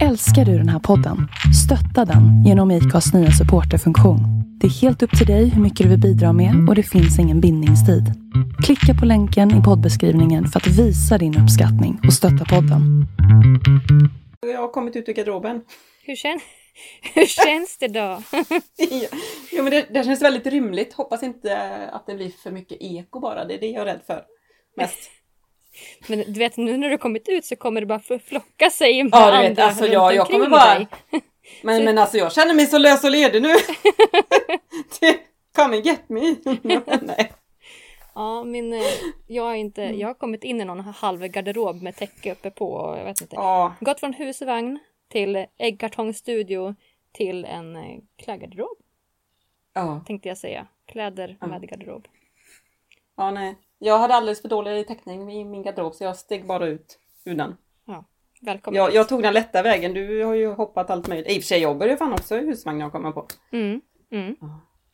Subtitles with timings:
[0.00, 1.28] Älskar du den här podden?
[1.64, 4.20] Stötta den genom IKAs nya supporterfunktion.
[4.60, 7.18] Det är helt upp till dig hur mycket du vill bidra med och det finns
[7.18, 8.04] ingen bindningstid.
[8.64, 13.06] Klicka på länken i poddbeskrivningen för att visa din uppskattning och stötta podden.
[14.52, 15.60] Jag har kommit ut ur garderoben.
[16.06, 16.40] Hur, kän
[17.14, 18.00] Hur känns det då?
[18.76, 19.08] ja,
[19.52, 20.94] jo, men det, det känns väldigt rymligt.
[20.94, 21.56] Hoppas inte
[21.92, 23.44] att det blir för mycket eko bara.
[23.44, 24.22] Det är det jag är rädd för.
[24.76, 25.10] Mest.
[26.06, 29.12] Men du vet nu när du kommit ut så kommer det bara flocka sig med
[29.12, 30.74] Ja, andra vet, alltså runt jag, jag kommer bara...
[30.74, 30.86] dig.
[31.62, 33.48] Men, men alltså jag känner mig så lös och ledig nu.
[35.56, 36.36] Come and get me.
[37.02, 37.32] Nej.
[38.14, 38.80] Ja, min, eh,
[39.26, 42.72] jag, har inte, jag har kommit in i någon halv garderob med täcke uppe på
[42.72, 43.36] och jag vet inte.
[43.36, 46.74] Ja, Gått från husvagn till äggkartongstudio
[47.12, 48.76] till en eh, klädgarderob
[49.74, 50.66] ja, tänkte jag säga.
[50.86, 51.46] Kläder Ja.
[51.46, 52.08] med garderob.
[53.16, 53.56] ja, nej.
[53.84, 57.34] Jag hade alldeles för dålig täckning i min garderob så jag steg bara ut ur
[57.34, 57.56] den.
[58.40, 58.78] Välkommen.
[58.78, 59.94] Jag, jag tog den lätta vägen.
[59.94, 61.30] Du har ju hoppat allt möjligt.
[61.30, 63.26] I och för sig jobbar ju fan också i husvagn jag kommer på.
[63.52, 63.80] Mm,
[64.12, 64.36] mm,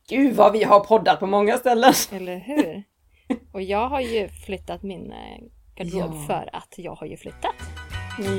[0.08, 1.92] Gud vad vi har poddat på många ställen.
[2.12, 2.82] eller hur?
[3.52, 5.38] Och jag har ju flyttat min eh,
[5.76, 6.24] garderob Ja.
[6.26, 7.54] för att jag har ju flyttat.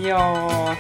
[0.08, 0.76] Ja.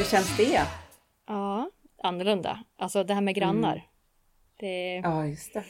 [0.00, 0.66] Hur känns det?
[1.26, 1.70] Ja,
[2.02, 2.58] annorlunda.
[2.78, 3.82] Alltså det här med grannar.
[4.56, 5.64] Det är Ja, just det.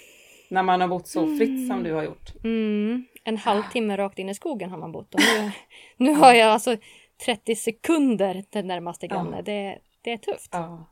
[0.50, 2.34] När man har bott så fritt som du har gjort.
[2.44, 5.14] mm, en halvtimme rakt in i skogen har man bott.
[5.14, 5.50] Och nu,
[5.96, 6.76] nu har jag alltså
[7.24, 9.42] 30 sekunder till närmaste granne.
[9.42, 10.50] Det, det är tufft.
[10.52, 10.86] Ja.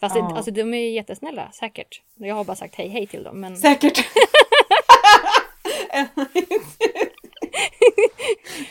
[0.00, 0.22] Fast Ja.
[0.28, 2.02] det, alltså, de är ju jättesnälla, säkert.
[2.14, 3.40] Jag har bara sagt hej hej till dem.
[3.40, 4.04] Men Säkert.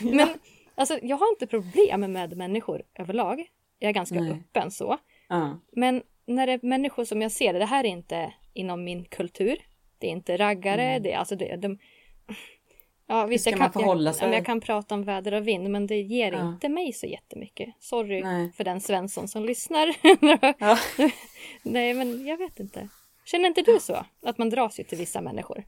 [0.00, 0.28] Men
[0.74, 3.46] alltså, jag har inte problem med människor överlag.
[3.78, 4.30] Jag är ganska Nej.
[4.30, 4.98] öppen så.
[5.28, 5.58] ja.
[5.72, 9.04] Men när det är människor som jag ser det, det här är inte inom min
[9.04, 9.56] kultur.
[9.98, 11.78] Det är inte raggare, det är alltså det, de...
[13.08, 14.28] Ja, visst, jag kan, jag, sig?
[14.28, 16.48] ja, jag kan prata om väder och vind, men det ger Ja.
[16.48, 17.74] inte mig så jättemycket.
[17.78, 18.52] Sorry Nej.
[18.52, 19.94] för den Svensson som lyssnar.
[21.62, 22.88] Nej, men jag vet inte.
[23.24, 24.06] Känner inte du så?
[24.22, 25.64] Att man dras ju till vissa människor?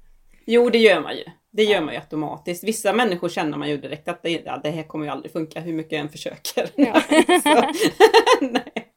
[0.51, 1.25] Jo, det gör man ju.
[1.51, 2.65] Det gör man ju automatiskt.
[2.65, 5.61] Vissa människor känner man ju direkt att det, ja, det här kommer ju aldrig funka
[5.61, 6.71] hur mycket jag än försöker.
[6.75, 7.03] Ja.
[8.41, 8.89] Nej.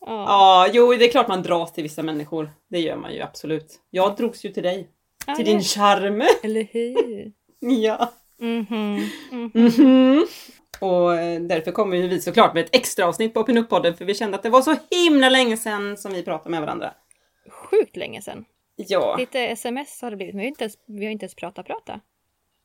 [0.00, 0.24] Ja.
[0.26, 2.50] Ja, jo, det är klart man dras till vissa människor.
[2.70, 3.74] Det gör man ju absolut.
[3.90, 4.88] Jag drogs ju till dig.
[5.26, 5.52] Ja, Till ja.
[5.52, 6.22] din charm.
[6.42, 7.32] Eller hur?
[7.60, 8.12] Ja.
[8.40, 9.08] Mhm.
[9.30, 9.50] mhm.
[9.54, 10.26] Mhm.
[10.80, 14.14] Och eh, därför kommer ju vi såklart med ett extra avsnitt på Pinup-podden för vi
[14.14, 16.92] kände att det var så himla länge sedan som vi pratade med varandra.
[17.50, 18.44] Sjukt länge sedan.
[18.80, 21.34] Ja, Lite sms har det blivit, men vi har inte ens, vi har inte ens
[21.34, 22.00] pratat prata.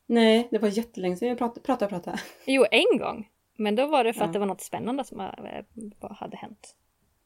[0.05, 2.19] nej, det var jättelänge sedan vi pratade, pratade, pratade.
[2.45, 3.29] Jo, en gång.
[3.57, 4.25] Men då var det för Ja.
[4.27, 6.75] att det var något spännande som eh, hade hänt.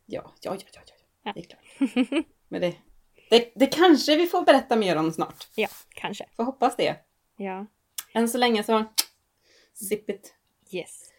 [0.06, 0.94] Ja, ja, ja, ja, ja.
[1.24, 1.34] Ja.
[1.36, 2.25] det är klart.
[2.48, 2.75] Men det,
[3.30, 5.48] det, det kanske vi får berätta mer om snart.
[5.56, 6.25] Ja, kanske.
[6.36, 6.96] Får hoppas det.
[7.38, 7.66] Ja.
[8.14, 8.84] Än så länge så,
[9.74, 10.34] zip it.
[10.72, 11.12] Yes.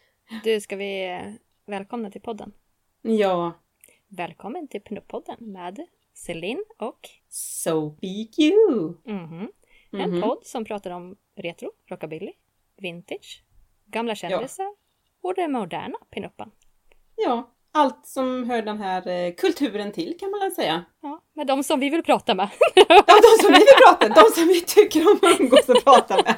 [0.43, 1.33] Du, ska vi eh,
[1.65, 2.53] välkomna till podden?
[3.01, 3.53] Ja,
[4.07, 5.85] Välkommen till Pinup-podden med
[6.25, 6.99] Celine och
[7.29, 8.07] so be
[8.43, 8.93] you.
[9.05, 9.51] mhm,
[9.91, 10.21] en Mhm.
[10.21, 12.31] podd som pratar om retro, rockabilly,
[12.77, 13.43] vintage,
[13.85, 14.73] gamla kändisar
[15.21, 16.51] och den moderna pinuppen.
[17.15, 20.85] Ja, allt som hör den här eh, kulturen till kan man väl säga.
[21.01, 22.49] Ja, med de som vi vill prata med.
[22.75, 25.83] Ja, de som vi vill prata med, de som vi tycker om att umgås och
[25.83, 26.35] prata med.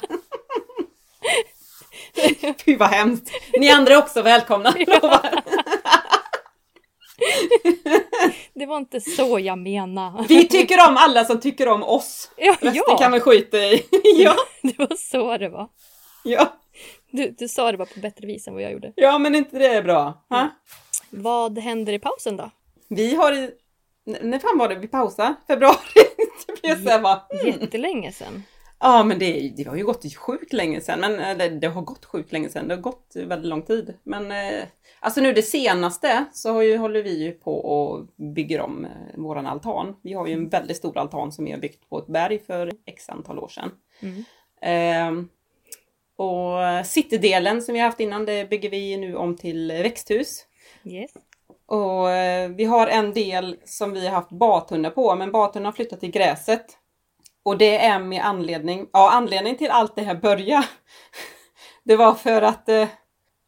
[2.65, 3.31] Fy vad hemskt.
[3.59, 4.73] Ni andra är också välkomna.
[4.87, 5.41] lovar.
[8.71, 10.25] Var inte så jag menade.
[10.27, 12.31] Vi tycker om alla som tycker om oss.
[12.37, 12.97] Ja, Resten ja.
[12.97, 13.85] kan vi skita i.
[14.15, 15.67] ja, det var så det var.
[16.23, 16.53] ja,
[17.11, 18.93] Du, du sa det bara på bättre vis än vad jag gjorde.
[18.95, 20.25] ja, men inte det är bra.
[20.29, 20.49] Ha?
[21.09, 22.49] Vad händer i pausen då?
[22.87, 23.51] Vi har i...
[24.05, 25.35] När fan var det vi pausade?
[25.47, 25.75] Februari?
[26.63, 27.47] här bara, mm.
[27.61, 28.43] Jättelänge sedan.
[28.83, 30.99] Ja, men det, det har ju gått sjukt länge sedan.
[30.99, 32.67] Men, eller, det har gått sjukt länge sedan.
[32.67, 33.93] Det har gått väldigt lång tid.
[34.03, 34.63] Men eh,
[34.99, 38.91] alltså nu det senaste så har ju, håller vi ju på och bygger om eh,
[39.15, 39.95] våran altan.
[40.01, 42.71] Vi har ju en väldigt stor altan som vi har byggt på ett berg för
[42.85, 43.71] x antal år sedan.
[43.99, 44.23] Mm.
[44.61, 45.29] Ehm,
[46.15, 50.45] och citydelen som vi har haft innan, det bygger vi nu om till växthus.
[50.83, 51.11] Yes.
[51.65, 55.73] Och eh, vi har en del som vi har haft bathundar på, men bathundarna har
[55.73, 56.77] flyttat till gräset.
[57.43, 60.67] Och det är med anledning, ja anledningen till allt det här började.
[61.83, 62.87] Det var för att, eh,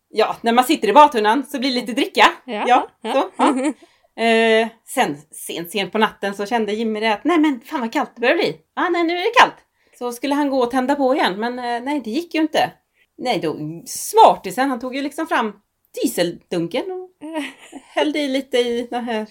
[0.10, 2.26] ja när man sitter i bathundan så blir det lite dricka.
[2.46, 3.12] Ja, ja, ja.
[3.14, 3.74] Så, ja.
[4.16, 7.94] Eh, sen sent, sent på natten så kände Jimmy det att nej men fan vad
[7.94, 8.58] kallt det börjar bli.
[8.76, 9.56] Ja nej nu är det kallt.
[10.00, 12.72] Så skulle han gå och tända på igen, men eh, nej det gick ju inte.
[13.18, 15.54] Nej, då smartisen, han tog ju liksom fram
[16.02, 17.10] dieseldunken och
[17.84, 19.28] hällde i lite i den här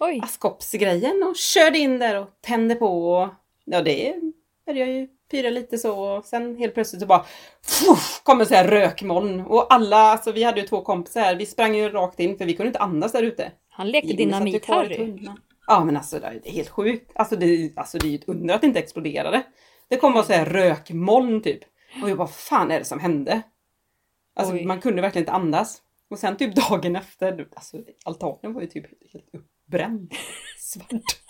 [0.00, 3.12] Oj, askkoppsgrejen och körde in där och tände på.
[3.12, 3.28] Och,
[3.64, 4.14] ja, det
[4.66, 7.24] började ju pyra lite så och sen helt plötsligt så bara
[7.62, 11.36] fuff, kom en sån här rökmoln och alla, alltså vi hade ju två kompisar här,
[11.36, 13.52] vi sprang ju rakt in för vi kunde inte andas där ute.
[13.70, 15.28] han lekte dynamit-Harry.
[15.66, 17.12] Ja men alltså det är helt sjukt.
[17.14, 19.42] Alltså det, alltså det är ju ett under att det inte exploderade.
[19.88, 21.60] Det kom bara så här rökmoln typ.
[22.02, 23.42] Och jag bara, vad fan är det som hände?
[24.34, 24.64] Alltså Oj.
[24.64, 25.82] man kunde verkligen inte andas.
[26.10, 30.12] Och sen typ dagen efter, alltså altanen var ju typ helt uppbränd.
[30.58, 31.21] Svart.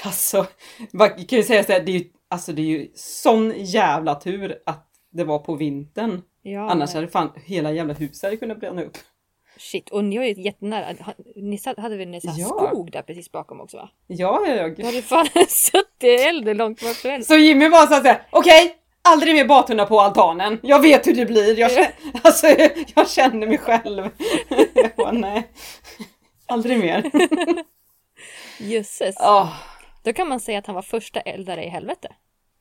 [0.04, 0.46] Alltså,
[0.92, 4.14] man kan ju säga så här, det är ju, alltså det är ju sån jävla
[4.14, 6.22] tur att det var på vintern.
[6.42, 8.96] Ja, Annars hade fan hela jävla huset kunnat bränna upp.
[9.58, 10.86] Shit, och ni var ju jättenära.
[11.36, 12.32] Ni satt- hade väl en Ja.
[12.46, 13.88] skog där precis bakom också va?
[14.06, 14.76] Ja, jag...
[14.76, 17.24] Du hade fan suttit i elden långt bort från elden.
[17.24, 20.58] Så Jimmy var så här, okej, aldrig mer badtunna på altanen.
[20.62, 21.58] Jag vet hur det blir.
[21.58, 21.90] Jag, känner,
[22.22, 22.46] alltså,
[22.94, 24.08] jag känner mig själv.
[24.74, 25.48] Jag bara, nej.
[26.46, 27.10] Aldrig mer.
[28.58, 29.14] Jösses.
[29.18, 29.52] Ja,
[30.06, 32.08] Då kan man säga att han var första eldare i helvete.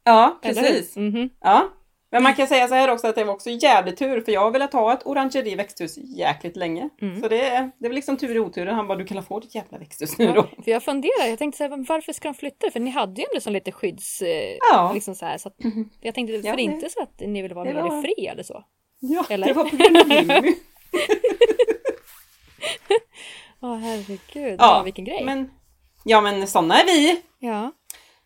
[0.04, 0.96] ja precis.
[0.96, 1.30] Mhm.
[1.42, 1.70] Ja.
[2.12, 4.42] Men man kan säga så här också att det var också jävligt tur för jag
[4.42, 6.90] har velat ha ett orangeri växthus jäkligt länge.
[7.02, 7.22] Mm.
[7.22, 8.76] Så det, är- det väl liksom tur i oturen.
[8.76, 10.48] Han bara, du kan få ditt jävla växthus nu då.
[10.58, 12.72] Ja, för jag funderar, jag tänkte så här, varför ska de flytta?
[12.72, 14.22] För ni hade ju ändå som lite skydds...
[14.22, 14.92] eh, Ja.
[14.94, 15.56] Liksom så här, så att,
[16.02, 18.28] jag tänkte, för Ja, det- inte så att ni ville vara det mer var- fri
[18.28, 18.64] eller så.
[19.00, 19.48] Ja, Eller?
[19.48, 20.56] det var på grund av Jimmy.
[23.62, 25.24] Åh herregud, Ja, ja, vilken grej.
[25.26, 25.52] Men,
[26.06, 27.22] ja men sådana är vi.
[27.40, 27.72] Ja,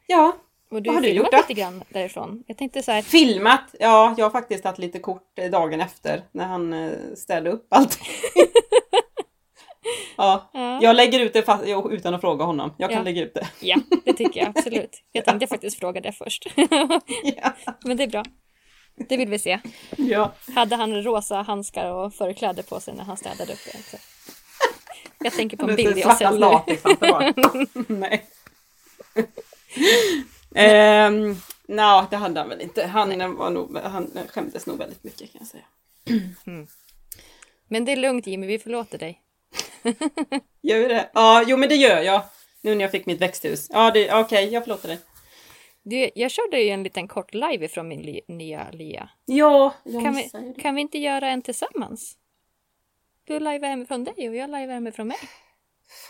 [0.08, 0.36] Ja,
[0.72, 1.38] och du Vad har du gjort då?
[1.38, 2.44] lite grann därifrån.
[2.48, 3.76] Jag tänkte så här, Filmat?
[3.80, 7.68] Ja, jag har faktiskt tagit lite kort eh, dagen efter när han eh, städade upp
[7.70, 8.00] allt.
[10.18, 12.74] ja, ja, jag lägger ut det fast, utan att fråga honom.
[12.78, 13.04] Jag kan Ja.
[13.04, 13.48] lägga ut det.
[13.62, 15.02] ja, det tycker jag absolut.
[15.12, 16.46] Jag tänkte faktiskt fråga det först.
[17.24, 17.54] ja.
[17.84, 18.24] Men det är bra.
[19.10, 19.60] Det vill vi se.
[19.98, 20.32] ja.
[20.56, 23.60] Hade han rosa handskar och förkläde på sig när han städade upp
[23.92, 23.98] det?
[25.24, 27.86] Jag tänker på en bild i svarta oss nu.
[27.88, 28.26] Nej.
[30.56, 31.36] Ehm,
[31.68, 32.86] Nja, det hade han väl inte.
[32.86, 35.64] Han, var nog, han skämdes nog väldigt mycket kan jag säga.
[37.68, 39.22] Men det är lugnt Jimmy, vi förlåter dig.
[40.62, 41.10] Gör vi det?
[41.14, 42.22] Ja, jo men det gör jag.
[42.62, 43.68] Nu när jag fick mitt växthus.
[43.70, 45.00] Ja, det- okej, jag förlåter dig.
[45.84, 49.10] Du, jag körde ju en liten kort live ifrån min li- nya lia.
[49.26, 50.62] Ja, jag Kan vi, det.
[50.62, 52.18] kan vi inte göra en tillsammans?
[53.30, 55.18] Du live hemifrån dig och jag live hemifrån mig.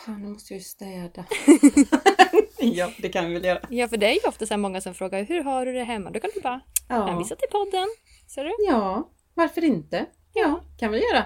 [0.06, 1.25] Fan, nu måste jag ju städa.
[2.60, 3.60] ja, det kan vi väl göra.
[3.69, 5.83] Ja, för det är ju ofta så här många som frågar hur har du det
[5.83, 6.10] hemma?
[6.10, 7.88] Då kan du bara Ja, hänvisa till podden.
[8.27, 8.51] Ser du?
[8.68, 10.06] ja varför inte?
[10.33, 11.25] Ja, kan vi göra.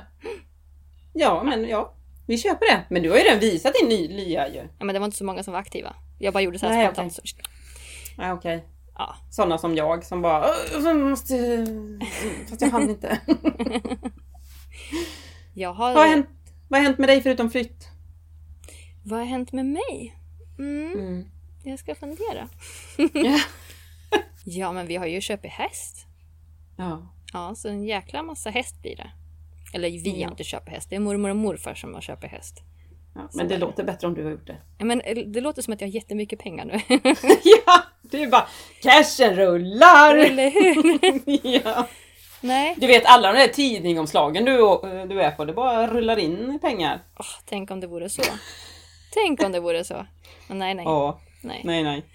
[1.13, 1.95] Ja, men ja,
[2.27, 2.83] vi köper det.
[2.89, 4.67] Men du har ju redan visat din ny lya ju.
[4.79, 5.95] Ja, men det var inte så många som var aktiva.
[6.19, 7.13] Jag bara gjorde så här Nej, spontant.
[7.13, 7.21] så-
[8.17, 8.65] Ja, okej.
[8.97, 9.15] Ja.
[9.31, 11.65] Sådana som jag som bara "Åh, jag måste...
[12.49, 13.19] Fast jag hann inte.
[15.53, 15.93] Jag har...
[15.93, 16.29] Vad har hänt,
[16.67, 17.87] vad har hänt med dig förutom flytt?
[19.05, 20.15] Vad har hänt med mig?
[20.59, 21.25] Mm, Mm.
[21.63, 22.49] jag ska fundera.
[23.13, 23.39] Ja.
[24.45, 26.05] Ja, men vi har ju köpt häst.
[26.77, 27.13] Ja.
[27.33, 29.11] Ja, så en jäkla massa häst blir det.
[29.73, 30.29] Eller vi har Mm.
[30.29, 30.89] inte köpt häst.
[30.89, 32.61] Det är mormor och morfar som har köpt häst.
[33.15, 33.29] ja.
[33.33, 33.57] Men det.
[33.57, 34.57] låter bättre om du har gjort det.
[34.77, 36.73] Ja, Men eh, det låter som att jag har jättemycket pengar nu.
[37.65, 38.47] ja, det är bara
[38.81, 40.15] cashen rullar!
[40.15, 41.41] Eller hur?
[41.65, 41.87] ja.
[42.43, 42.75] Nej.
[42.77, 44.51] Du vet alla de där tidningsomslagen du,
[45.07, 46.99] du är på, det bara rullar in pengar.
[47.19, 48.21] Åh, tänk om det vore så.
[49.13, 50.05] Tänk om det vore så.
[50.47, 51.61] Men nej, nej, Ja, nej.
[51.63, 52.05] nej nej.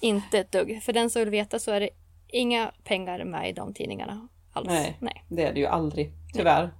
[0.00, 0.82] Inte ett dugg.
[0.82, 1.90] För den som vill veta så är det
[2.28, 4.68] inga pengar med i de tidningarna alls.
[4.68, 4.96] Nej.
[5.00, 5.24] nej.
[5.28, 6.70] Det är det ju aldrig, tyvärr.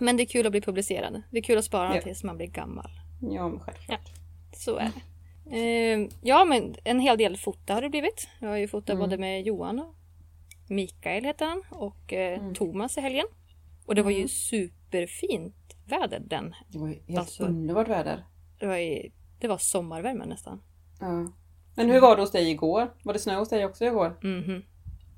[0.00, 1.22] Men det är kul att bli publicerad.
[1.30, 2.02] Det är kul att spara Ja.
[2.02, 2.90] tills man blir gammal.
[3.20, 4.08] Ja, men självklart.
[4.52, 5.00] Så är det.
[5.56, 8.28] Eh, ja, men en hel del fota har det blivit.
[8.40, 9.00] Jag har ju fotat Mm.
[9.00, 9.94] både med Johan och
[10.68, 12.54] Mikael heter han och eh, Mm.
[12.54, 13.26] Thomas i helgen.
[13.86, 14.28] Och det var ju Mm.
[14.28, 15.54] superfint
[15.86, 16.54] väder den.
[16.68, 18.24] Det var ju helt Alltså- underbart väder.
[18.58, 20.62] Det var, ju, det var sommarvärme nästan.
[21.00, 21.32] Ja.
[21.74, 22.90] Men hur var det hos dig igår?
[23.02, 24.16] Var det snö hos dig också igår?
[24.22, 24.62] Mhm.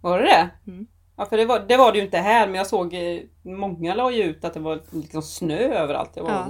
[0.00, 0.50] Var det det?
[0.70, 0.86] Mm.
[1.16, 3.94] Ja, för det var, det var det ju inte här, men jag såg eh, många
[3.94, 6.10] la ju ut att det var liksom snö överallt.
[6.14, 6.46] Jag var, Ja.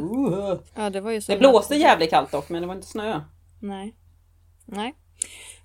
[0.53, 1.33] "Uh." Ja, det var ju så.
[1.33, 3.21] Det blåste jävligt kallt dock, men det var inte snö.
[3.61, 3.95] Nej.
[4.67, 4.95] Nej.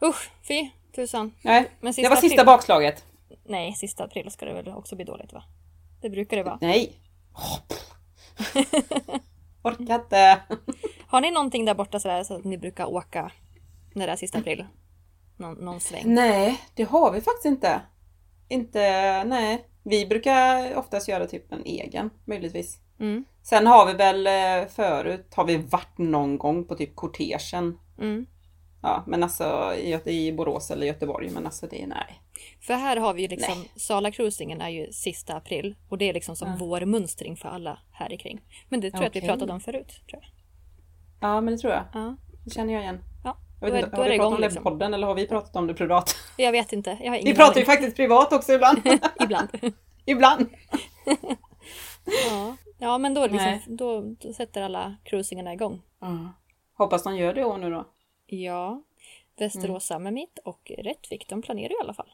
[0.02, 1.32] Usch, fy tusan.
[1.42, 3.06] Nej, Men det var sista april- bakslaget.
[3.44, 5.44] Nej, sista april ska det väl också bli dåligt va?
[6.02, 6.58] Det brukar det vara.
[6.62, 6.94] Nej.
[7.68, 7.96] Pff.
[9.62, 10.42] Orkar inte.
[11.08, 13.32] Har ni någonting där borta sådär så att ni brukar åka
[13.94, 14.66] när det är sista april?
[15.38, 16.02] Någon, någon sväng?
[16.06, 17.82] Nej, det har vi faktiskt inte.
[18.50, 18.80] Inte,
[19.24, 19.66] nej.
[19.84, 22.80] Vi brukar oftast göra typ en egen, möjligtvis.
[23.00, 23.26] Mm.
[23.44, 27.80] Sen har vi väl eh, förut, har vi varit någon gång på typ kortegen.
[28.02, 28.26] Mm.
[28.82, 32.22] Ja, men alltså i, i Borås eller Göteborg, men alltså det är nej.
[32.62, 36.36] För här har vi ju liksom, Sala-cruisingen är ju sista april och det är liksom
[36.36, 36.56] som Ja.
[36.60, 38.42] vår mönstring för alla här i kring.
[38.70, 40.02] Men det tror jag att vi pratade om förut.
[40.10, 40.32] Tror jag.
[41.22, 41.84] Ja, men det tror jag.
[41.94, 42.16] Ja.
[42.46, 43.00] Det känner jag igen.
[43.24, 44.64] Ja, Jag då vet inte, då har vi pratat om det liksom.
[44.64, 46.16] på podden eller har vi pratat om det privat?
[46.38, 46.98] Jag vet inte.
[47.02, 48.82] Jag har ingen Vi pratar ju faktiskt privat också ibland.
[49.24, 49.50] Ibland.
[50.06, 50.50] ibland.
[52.30, 52.58] Ja.
[52.78, 55.82] ja, men då, liksom, då, då sätter alla cruisingarna igång.
[56.78, 57.88] Hoppas de gör det i år nu då.
[58.26, 58.84] Ja,
[59.38, 60.14] Västerås Mm.
[60.14, 62.12] Meet och Rättvik, de planerar ju i alla fall.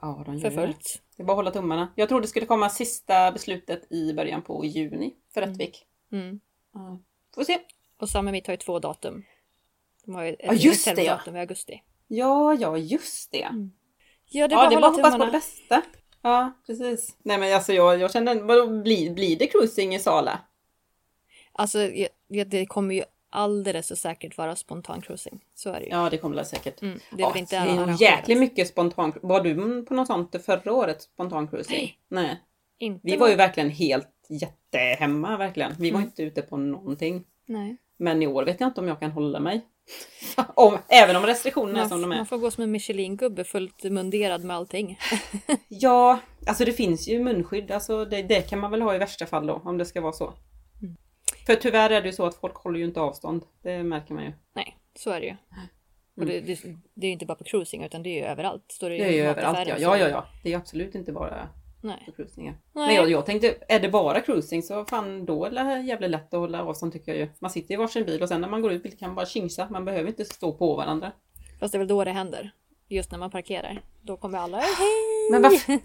[0.00, 0.56] Ja, de gör det.
[0.56, 1.02] fullt.
[1.16, 1.92] Det är bara att hålla tummarna.
[1.94, 5.86] Jag trodde det skulle komma sista beslutet i början på juni för Rättvik.
[6.12, 6.40] Mm.
[6.74, 7.00] Ja.
[7.34, 7.58] Får se.
[8.00, 9.24] Och Summer Meet har ju två datum.
[10.04, 10.96] De har ju ett Ja, just det, ja.
[10.96, 11.82] reservdatum i augusti.
[12.06, 13.48] Ja, ja, just det.
[14.32, 15.82] Ja, det är ja, det är bara att hoppas på det bästa.
[16.22, 17.16] Ja, precis.
[17.22, 20.40] Nej men alltså jag, jag kände, vadå, blir, blir det cruising i Sala?
[21.52, 25.40] Alltså, ja, ja, det kommer ju alldeles så säkert vara spontan cruising.
[25.54, 25.90] Så är det ju.
[25.90, 26.82] Ja, det kommer det säkert.
[26.82, 30.36] Mm, det är väl inte det är jäkligt mycket spontan Var du på något sånt
[30.44, 31.02] förra året?
[31.02, 31.76] Spontan cruising?
[31.76, 31.98] Nej.
[32.08, 32.40] Nej.
[32.78, 35.72] Inte Vi var ju verkligen helt jättehemma verkligen.
[35.78, 36.08] Vi var Mm.
[36.08, 37.24] inte ute på någonting.
[37.46, 37.76] Nej.
[37.96, 39.60] Men i år vet jag inte om jag kan hålla mig.
[40.54, 42.16] om, även om restriktionerna är som de är.
[42.16, 44.98] man får gå som en Michelin-gubbe fullt munderad med allting.
[45.68, 47.70] Ja, alltså det finns ju munskydd.
[47.70, 50.12] Alltså det, det kan man väl ha i värsta fall då, om det ska vara
[50.12, 50.34] så.
[51.50, 51.56] Mm.
[51.56, 53.44] För tyvärr är det ju så att folk håller ju inte avstånd.
[53.62, 54.32] Det märker man ju.
[54.52, 55.36] Nej, så är det ju.
[56.16, 56.58] Och det, det,
[56.94, 58.64] det är ju inte bara på cruising utan det är ju överallt.
[58.72, 59.74] Står det Det är ju överallt ja.
[59.78, 60.26] Ja, ja, ja.
[60.42, 61.48] Det är absolut inte bara
[61.82, 62.02] Nej.
[62.04, 62.54] för cruisingar.
[62.72, 62.86] Nej.
[62.86, 66.34] Men jag, jag tänkte, är det bara cruising så fan då är det jävligt lätt
[66.34, 67.28] att hålla avstånd tycker jag ju.
[67.38, 69.68] Man sitter i varsin bil och sen när man går ut kan man bara tjingsa.
[69.70, 71.12] Man behöver inte stå på varandra.
[71.60, 72.50] Fast det är väl då det händer.
[72.88, 73.82] Just när man parkerar.
[74.02, 75.30] Då kommer alla hej!
[75.30, 75.78] Men varför?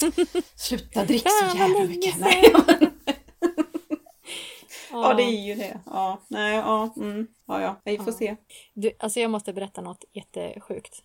[0.60, 2.20] Sluta dricka så jävla mycket.
[2.20, 2.54] Nej,
[5.04, 5.80] ja, det är ju det.
[5.86, 7.82] Ja, nej, ja, mm, ja, ja.
[7.84, 8.14] Vi får Ja.
[8.14, 8.36] se.
[8.74, 11.04] Du, alltså jag måste berätta något jättesjukt.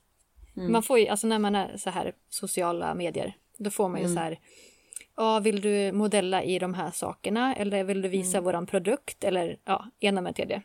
[0.57, 0.73] Mm.
[0.73, 4.05] Man får ju, alltså när man är så här sociala medier, då får man ju
[4.05, 4.17] Mm.
[4.17, 4.39] så här
[5.17, 9.57] Ja, vill du modella i de här sakerna eller vill du visa våran produkt eller
[9.65, 10.63] ja, ena med tredje.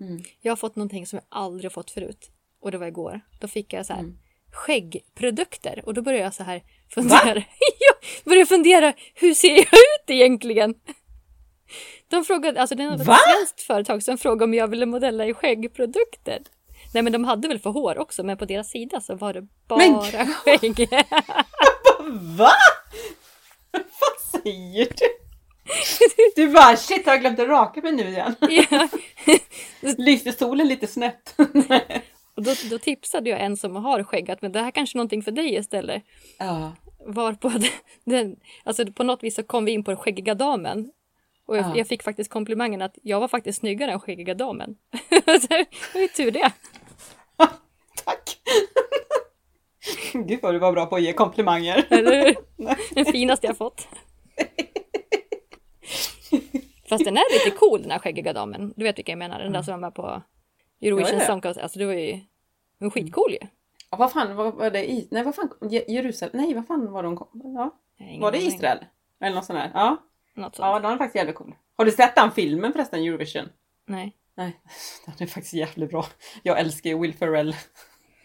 [0.00, 0.22] Mm.
[0.40, 3.20] Jag har fått någonting som jag aldrig fått förut och det var igår.
[3.40, 4.18] Då fick jag så här Mm.
[4.52, 6.62] skäggprodukter och då började jag så här
[6.94, 7.34] fundera.
[7.80, 10.74] jag började fundera, hur ser jag ut egentligen?
[12.12, 13.16] De frågade, alltså det är något Va?
[13.16, 16.42] svenskt företag som frågade om jag ville modella i skäggprodukter.
[16.94, 19.46] Nej men de hade väl för hår också men på deras sida så var det
[19.68, 20.88] bara Men skägg.
[22.36, 22.50] Va?
[23.72, 25.06] Vad säger du?
[26.36, 28.34] Du bara shit, har jag glömt att raka mig nu igen?
[28.70, 28.88] ja.
[29.98, 31.34] Lyfter solen lite snett?
[32.34, 34.98] Och då, då tipsade jag en som har skägg att men det här kanske är
[34.98, 36.02] någonting för dig istället.
[36.38, 36.72] ja.
[37.06, 37.70] Varpå den,
[38.04, 40.90] den, alltså på något vis så kom vi in på den skäggiga damen.
[41.46, 41.76] Och jag, Ja.
[41.76, 44.76] jag fick faktiskt komplimangen att jag var faktiskt snyggare än skäggiga damen.
[45.08, 46.52] Det var ju tur det.
[48.04, 48.38] Tack!
[50.12, 51.86] Gud vad du var bra på att ge komplimanger.
[51.90, 52.36] Eller hur?
[52.94, 53.88] Den finaste jag fått.
[56.88, 58.74] Fast den är lite cool den här skäggiga damen.
[58.76, 60.22] Du vet vilka jag menar, den där som var på
[60.82, 61.20] Eurovision.
[61.20, 61.60] Song Contest.
[61.60, 62.20] Alltså det var ju
[62.78, 63.38] en skitcool ju.
[63.90, 65.08] Ja, vad fan var, var det i?
[65.10, 65.50] Nej, vad fan?
[65.60, 66.30] Je- Jerusalem?
[66.34, 67.26] Nej, vad fan var de?
[67.54, 67.70] Ja.
[68.20, 68.38] Var det.
[68.38, 68.78] Israel?
[69.20, 69.70] Eller något sånt där?
[69.74, 69.96] Ja.
[70.34, 70.66] Något sånt.
[70.66, 71.54] Ja, den är faktiskt jävligt cool.
[71.76, 73.48] Har du sett den filmen förresten, Eurovision?
[73.86, 74.16] Nej.
[74.34, 74.60] Nej,
[75.06, 76.06] den är faktiskt jävligt bra.
[76.42, 77.56] Jag älskar ju Will Ferrell.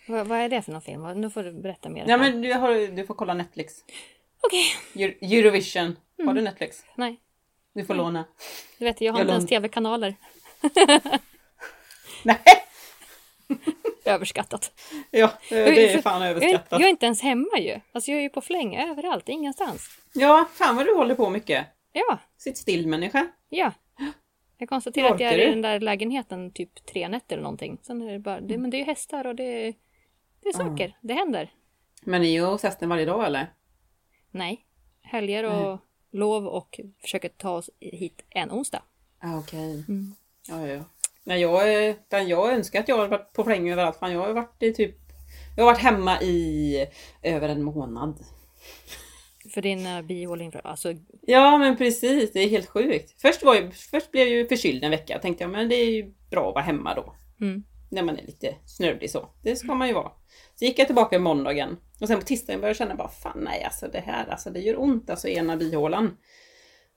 [0.07, 1.03] Vad, vad är det för någon film?
[1.21, 2.05] Nu får du berätta mer.
[2.07, 3.73] Ja, men du, har, du får kolla Netflix.
[4.41, 4.65] Okej.
[5.07, 5.97] Euro- Eurovision.
[6.17, 6.35] Har Mm.
[6.35, 6.83] du Netflix?
[6.95, 7.19] Nej.
[7.73, 8.25] Du får låna.
[8.77, 10.15] Du vet, jag har Jag inte ens tv-kanaler.
[12.23, 12.39] Nej!
[14.05, 14.71] Överskattat.
[15.11, 16.79] Ja, det är fan Jag är, överskattat.
[16.79, 17.79] jag är inte ens hemma ju.
[17.91, 19.89] Alltså jag är ju på fläng överallt, ingenstans.
[20.13, 21.65] Ja, fan vad du håller på mycket.
[21.97, 23.27] Ja, Sitt still människa.
[23.49, 23.71] ja.
[24.59, 27.77] Jag konstaterar att jag är i den där lägenheten typ tre nätter eller någonting.
[27.81, 29.73] Sen är det bara, det, men det är ju hästar och det
[30.41, 30.97] det är saker.
[31.01, 31.53] Det händer.
[32.01, 33.53] Men ni är hos hästen varje dag eller?
[34.31, 34.65] Nej.
[35.01, 35.79] Helger och
[36.11, 38.81] lov och försöker ta oss hit en onsdag.
[39.19, 39.83] Ah, okej.
[39.87, 40.15] Mm.
[40.47, 40.83] Ja, ja.
[41.23, 41.95] Nej, jag,
[42.27, 43.97] jag önskar att jag hade varit på fläng överallt.
[43.97, 44.95] Fan, jag har varit i typ...
[45.57, 46.77] Jag har varit hemma i
[47.21, 48.15] över en månad.
[49.53, 52.33] För din uh, bihålning, alltså Ja, men precis.
[52.33, 53.21] Det är helt sjukt.
[53.21, 55.19] Först, var jag, först blev jag ju förkyld en vecka.
[55.19, 57.15] Tänkte jag, men det är ju bra att vara hemma då.
[57.41, 57.63] mm.
[57.91, 59.29] När man är lite snördig så.
[59.43, 60.11] Det ska man ju vara.
[60.55, 61.77] Så gick jag tillbaka i måndagen.
[62.01, 64.59] Och sen på tisdagen började jag känna bara, fan nej alltså det här, alltså det
[64.59, 66.17] gör ont alltså ena bihålan.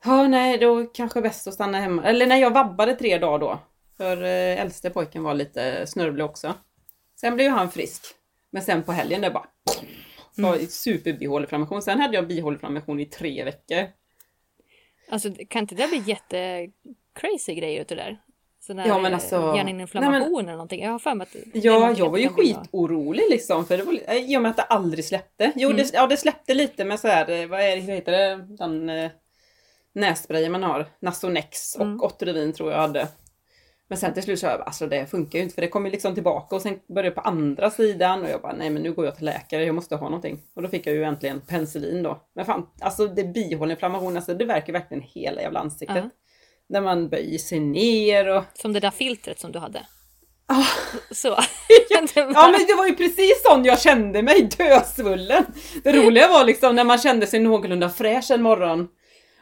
[0.03, 2.03] Ja, nej, då kanske bäst att stanna hemma.
[2.03, 3.59] Eller nej, jag vabbade tre dagar då.
[3.97, 6.53] För eh, äldste pojken var lite snörvlig också.
[7.19, 8.01] Sen blev han frisk.
[8.51, 9.45] Men sen på helgen det bara...
[10.35, 10.67] var mm.
[10.67, 11.81] superbihåleinflammation.
[11.81, 13.87] Sen hade jag bihåleinflammation i tre veckor.
[15.09, 16.67] Alltså kan inte det bli jätte
[17.15, 18.21] crazy grejer det där?
[18.59, 20.83] Så sån där Ja, men alltså- hjärninflammation nej, men- eller någonting.
[20.83, 23.65] Jag har för mig att Ja, jag var ju skitorolig liksom.
[23.65, 25.51] För det var, eh, I och med att det aldrig släppte.
[25.55, 25.77] Jo, Mm.
[25.77, 28.47] det, ja, det släppte lite med så här, eh, vad är det, vad heter det,
[28.57, 29.11] den eh,
[29.93, 30.85] nässprayen man har.
[30.99, 32.01] Nasonex och Mm.
[32.01, 33.07] Otrivin tror jag hade.
[33.91, 35.91] Men sen till slut så jag, alltså det funkar ju inte för det kom ju
[35.91, 38.93] liksom tillbaka och sen började det på andra sidan och jag bara nej men nu
[38.93, 40.39] går jag till läkare, jag måste ha någonting.
[40.55, 42.21] Och då fick jag ju äntligen penicillin då.
[42.35, 45.97] Men fan, alltså det bihåller inflammation, alltså det verkar verkligen hela jävla ansiktet.
[45.97, 46.09] Ja.
[46.69, 48.43] När man böjer sig ner och...
[48.53, 49.85] Som det där filtret som du hade.
[50.45, 50.65] Ah.
[51.11, 51.27] Så.
[52.15, 55.45] Ja men det var ju precis sån jag kände mig, dösvullen.
[55.83, 58.87] Det roliga var liksom när man kände sig någorlunda fräsch en morgon.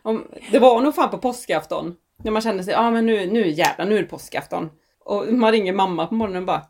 [0.01, 1.95] Om, det var nog fan på påskafton.
[2.23, 4.69] När man kände sig, ja ah, men nu, nu jävlar, nu är det påskafton.
[5.05, 6.61] Och man ringer mamma på morgonen och bara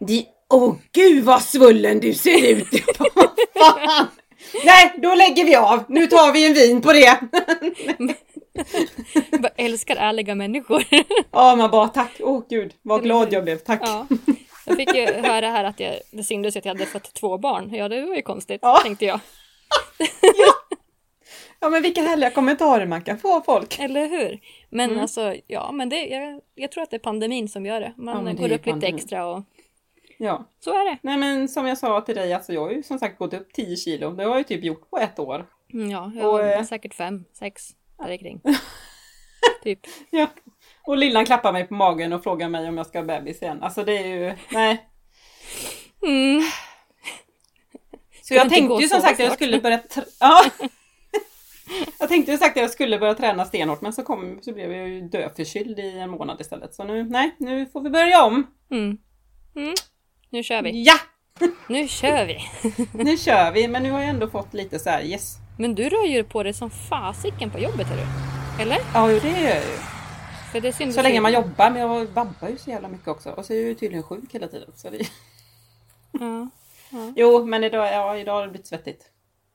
[0.00, 2.68] "Di- Åh gud vad svullen du ser ut!
[4.64, 5.84] Nej, då lägger vi av.
[5.88, 7.20] Nu tar vi en vin på det.
[9.30, 10.84] Jag älskar ärliga människor.
[11.30, 12.10] Ja, man bara tack.
[12.20, 13.56] Åh gud, vad glad jag blev.
[13.58, 13.80] Tack.
[13.84, 14.06] Ja.
[14.66, 17.74] Jag fick ju höra här att jag, det syntes att jag hade fått två barn.
[17.74, 18.80] Ja, det var ju konstigt, Ja.
[18.82, 19.20] tänkte jag.
[20.22, 20.54] Ja,
[21.70, 23.78] men vilka härliga kommentarer man kan få av folk.
[23.78, 24.40] Eller hur?
[24.70, 25.02] Men Mm.
[25.02, 27.94] alltså, ja, men det, jag, jag tror att det är pandemin som gör det.
[27.96, 28.94] Man Ja, det går upp lite pandemin.
[28.94, 29.42] extra och
[30.18, 30.44] Ja.
[30.60, 30.98] så är det.
[31.02, 33.52] Nej men som jag sa till dig, alltså jag har ju som sagt gått upp
[33.52, 34.10] 10 kilo.
[34.10, 35.46] Det har jag ju typ gjort på ett år.
[35.72, 37.62] Mm, Ja, jag Och, har eh, säkert fem, sex
[37.98, 38.40] där kring.
[39.62, 39.80] typ.
[40.10, 40.26] Ja.
[40.86, 43.62] Och lillan klappar mig på magen och frågar mig om jag ska ha bebis igen.
[43.62, 44.88] Alltså det är ju, nej.
[46.06, 46.42] Mm.
[48.22, 49.80] Så jag tänkte ju som sagt att jag skulle börja
[50.20, 50.44] ja.
[51.98, 54.72] Jag tänkte ju sagt att jag skulle börja träna stenhårt men så, kom, så blev
[54.72, 56.74] jag ju dödförkyld i en månad istället.
[56.74, 58.46] Så nu, nej, nu får vi börja om.
[58.70, 58.98] Mm.
[59.56, 59.74] Mm.
[60.30, 60.82] Nu kör vi.
[60.82, 60.94] Ja!
[61.68, 62.38] Nu kör vi.
[63.04, 65.36] Nu kör vi, men nu har jag ändå fått lite så här, yes.
[65.58, 68.62] Men du rör ju på dig som fasiken på jobbet, hör du.
[68.62, 68.78] Eller?
[68.94, 69.78] Ja, det gör jag ju.
[70.52, 73.30] För det Så länge man jobbar, men jag vabbar ju så jävla mycket också.
[73.30, 74.72] Och så är jag ju tydligen sjuk hela tiden.
[74.76, 74.98] Så det...
[76.12, 76.48] Ja,
[77.16, 79.04] Jo, men idag, ja, idag har det blivit svettigt.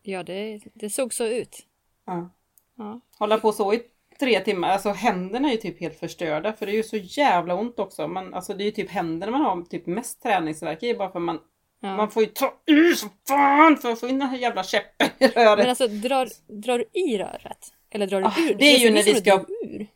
[0.01, 1.66] ja det, det såg så ut.
[2.10, 2.30] Ja.
[2.78, 3.00] Ja.
[3.20, 3.82] Hålla på så i
[4.19, 7.56] tre timmar, alltså händerna är ju typ helt förstörda för det är ju så jävla
[7.56, 8.08] ont också.
[8.08, 11.19] Man, alltså det är ju typ händerna man har typ mest träningsvärk i bara för
[11.19, 11.39] man,
[11.82, 11.95] Ja.
[11.95, 15.08] man får ju ta i så fan för att få in den här jävla käppen
[15.19, 15.58] i röret.
[15.60, 16.30] Men alltså, drar,
[16.62, 17.74] drar du i röret?
[17.91, 18.54] Eller drar du Ah, ur?
[18.56, 19.88] det är ju när som vi ska- Ur.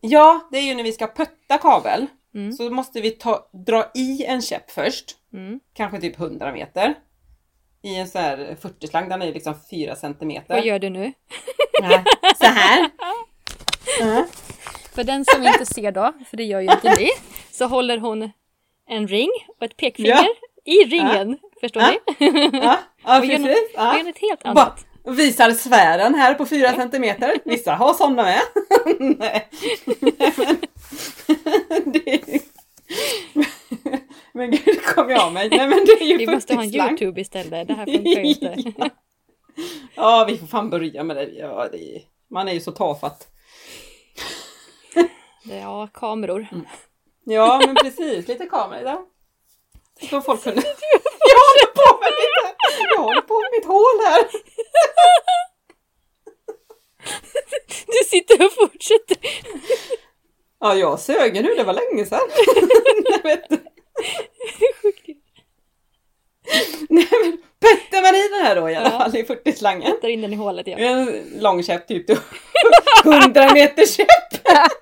[0.00, 2.06] Ja, det är ju när vi ska putta kabel.
[2.34, 2.52] Mm.
[2.52, 5.16] Så måste vi ta, dra i en käpp först.
[5.32, 5.60] Mm.
[5.72, 6.94] Kanske typ 100 meter.
[7.84, 10.54] I en så här 40-slang, den är ju liksom 4 centimeter.
[10.54, 11.12] Vad gör du nu?
[11.82, 12.04] Nej,
[12.38, 12.90] Så här.
[14.00, 14.24] Ja.
[14.94, 17.10] För den som inte ser då, för det gör ju inte ni,
[17.50, 18.30] så håller hon
[18.88, 20.26] en ring och ett pekfinger Ja.
[20.64, 21.38] i ringen.
[21.60, 21.90] Förstår Ja.
[22.18, 22.50] ni?
[22.62, 23.58] Ja, ja precis.
[23.74, 23.96] Ja.
[23.98, 24.84] gör något helt annat.
[25.04, 27.38] visar sfären här på 4 centimeter.
[27.44, 28.40] Vissa har sådana med.
[29.18, 29.48] Nej.
[29.84, 30.56] Men,
[31.92, 32.40] det är...
[34.34, 35.48] men gud, kom jag av mig.
[35.48, 36.88] Nej men det är ju Vi måste ha en 40-slang.
[36.88, 37.68] Youtube istället.
[37.68, 38.56] Det här funkar ju inte.
[38.78, 38.90] ja.
[39.94, 41.24] ja, vi får fan börja med det.
[41.24, 42.02] Ja, det är...
[42.30, 43.28] Man är ju så tafatt.
[45.44, 46.46] Ja, kameror.
[47.24, 48.28] Ja, men precis.
[48.28, 48.98] Lite kamera där.
[50.10, 50.62] Så folk kunde...
[51.32, 52.54] Jag håller på med lite...
[52.94, 54.24] Jag håller på med mitt hål här.
[57.86, 59.16] Du sitter och fortsätter.
[60.60, 61.54] Ja, jag sög nu.
[61.54, 62.28] Det var länge sedan.
[63.10, 63.73] Nej, vet du.
[66.88, 68.98] Nej, men puttar man i den här då i alla Ja.
[68.98, 69.92] fall i 40-slangen.
[69.94, 70.76] Sätter in den i hålet ja.
[70.78, 72.10] En lång käpp, typ
[73.04, 74.08] 100 meter käpp.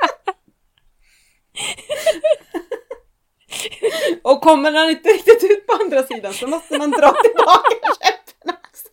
[4.22, 8.54] Och kommer den inte riktigt ut på andra sidan så måste man dra tillbaka käppen
[8.64, 8.88] också.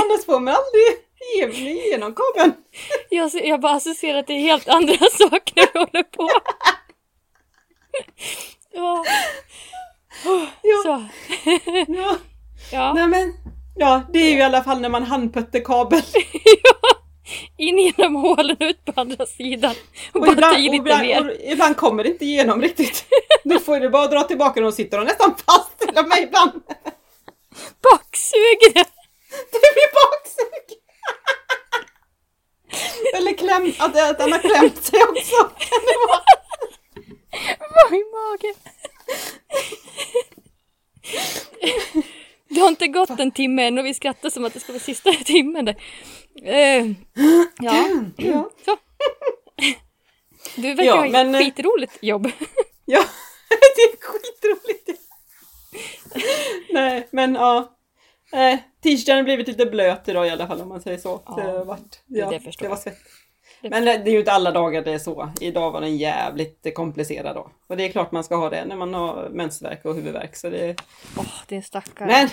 [0.00, 0.84] Annars får man aldrig
[1.36, 2.52] ge- igenom kabeln.
[3.48, 6.28] Jag, bara associerar det är helt andra saker vi håller på.
[8.72, 9.04] Ja.
[10.62, 10.82] Ja.
[10.84, 11.04] Så.
[11.88, 12.16] Ja.
[12.72, 12.92] Ja.
[12.92, 13.34] Nej men,
[13.76, 16.02] ja det är ju i alla fall när man handputtar kabel.
[17.56, 19.74] In genom hålen ut på andra sidan.
[20.12, 23.04] Och, Och ibland, och ibland, och ibland kommer det inte igenom riktigt.
[23.44, 26.18] Då får du bara dra tillbaka den och sitter de nästan fast till och med
[26.18, 26.52] ibland.
[27.82, 28.84] Baksug det!
[29.50, 30.78] Det blir baksug.
[33.14, 35.36] Eller kläm, att, att den har klämt sig också.
[35.36, 36.22] Kan det vara?
[37.58, 38.54] Var i magen.
[42.48, 44.80] Det har inte gått en timme än och vi skrattar som att det ska vara
[44.82, 45.76] sista timmen där.
[46.42, 46.86] Eh,
[47.60, 48.50] ja, Ja.
[48.64, 48.76] så.
[50.56, 52.30] Du verkar Ja, ha men, eh, ett skitroligt jobb.
[52.84, 53.04] ja,
[53.48, 55.00] det är skitroligt.
[56.70, 57.74] Nej, men ja.
[58.32, 61.22] Eh, T-shirten har blivit lite blöt idag i alla fall om man säger så.
[61.26, 61.52] Ja, det,
[62.06, 62.98] det- ja, det det var svett.
[63.62, 65.30] Det- Men det det är ju inte alla dagar det är så.
[65.40, 67.50] Idag var den jävligt komplicerad då.
[67.66, 70.36] Och det är klart man ska ha det när man har mensvärk och huvudvärk.
[70.36, 70.76] Så det...
[71.18, 72.08] Åh, din stackare.
[72.08, 72.28] Men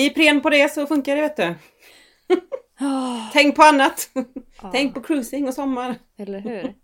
[0.00, 1.54] i pren på det så funkar det vet du.
[2.80, 4.10] Åh, Tänk på annat!
[4.62, 5.94] ja, Tänk på cruising och sommar.
[6.18, 6.74] Eller hur?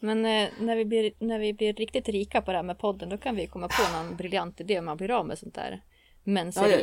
[0.00, 3.08] Men eh, när, vi blir, när vi blir riktigt rika på det här med podden
[3.08, 5.82] då kan vi komma på någon briljant idé om man blir av med sånt där
[6.24, 6.78] men ja, ja,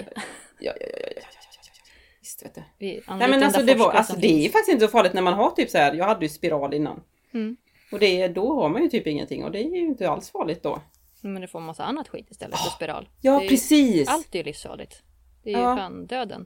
[0.59, 1.21] ja, ja,
[2.19, 2.63] Visst vet du.
[2.77, 5.33] Vi Nej men alltså det, var, alltså det är faktiskt inte så farligt när man
[5.33, 5.93] har typ så här.
[5.93, 7.03] Jag hade ju spiral innan.
[7.33, 7.57] Mm.
[7.91, 10.63] Och det, då har man ju typ ingenting och det är ju inte alls farligt
[10.63, 10.81] då.
[11.23, 13.09] Mm, men du får massa annat skit istället för ah, spiral.
[13.21, 14.09] Ja ju, precis!
[14.09, 15.03] allt är ju livsfarligt.
[15.43, 15.75] Det är ju ja.
[15.75, 16.45] fan döden.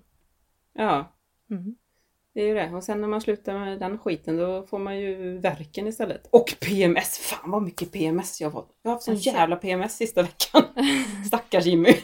[0.74, 1.16] Ja.
[1.50, 1.76] Mm
[2.34, 2.70] det är ju det.
[2.76, 6.28] Och sen när man slutar med den skiten då får man ju verken istället.
[6.30, 7.18] Och PMS!
[7.18, 8.70] Fan vad mycket PMS jag har fått.
[8.82, 9.30] Jag har haft sån Alltså.
[9.30, 10.64] jävla PMS sista veckan.
[11.28, 11.90] Stackars Jimmy.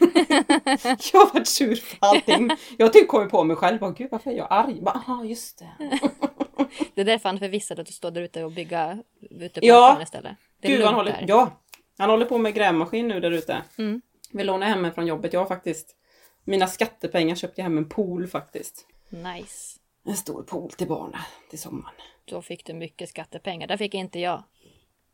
[1.13, 2.50] jag har varit sur för allting.
[2.78, 3.80] Jag har typ kommit på mig själv.
[3.80, 4.82] Bara, Gud varför är jag arg?
[4.82, 5.70] Bara, Aha, just det.
[6.96, 8.98] Det är därför han förvissade att du står där ute och bygga
[9.32, 10.00] ute på Ja.
[10.04, 10.36] istället.
[10.62, 11.26] Det är Gud, han håller, där.
[11.28, 11.62] ja,
[11.98, 13.62] han håller på med grävmaskin nu där ute.
[13.78, 14.02] Mm.
[14.32, 15.34] Vi lånar hem från jobbet.
[15.34, 15.96] Jag har faktiskt
[16.44, 18.86] mina skattepengar köpte jag hem en pool faktiskt.
[19.10, 19.77] Nice.
[20.08, 21.96] En stor pool till barnen till sommaren.
[22.26, 23.67] Då fick du mycket skattepengar.
[23.67, 24.43] Det fick inte jag.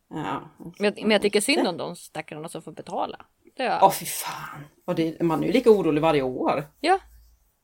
[0.09, 0.41] Ja.
[0.57, 3.25] Men jag, men jag tycker synd om de stackarna som får betala.
[3.55, 3.83] Jag.
[3.83, 4.63] Åh fy fan.
[4.85, 6.63] Och det, man är ju lika orolig varje år.
[6.79, 6.99] Ja.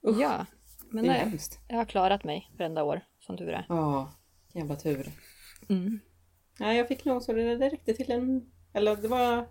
[0.08, 0.22] Usch.
[0.22, 0.46] Ja.
[0.90, 1.60] Men det är nej, hemskt.
[1.68, 3.66] jag har klarat mig varenda år, som tur är.
[3.70, 4.12] Ja,
[4.54, 5.12] jävla tur.
[5.70, 6.00] Mm.
[6.60, 8.52] Nej, jag fick nog så det, det räckte till en...
[8.74, 9.46] Eller det var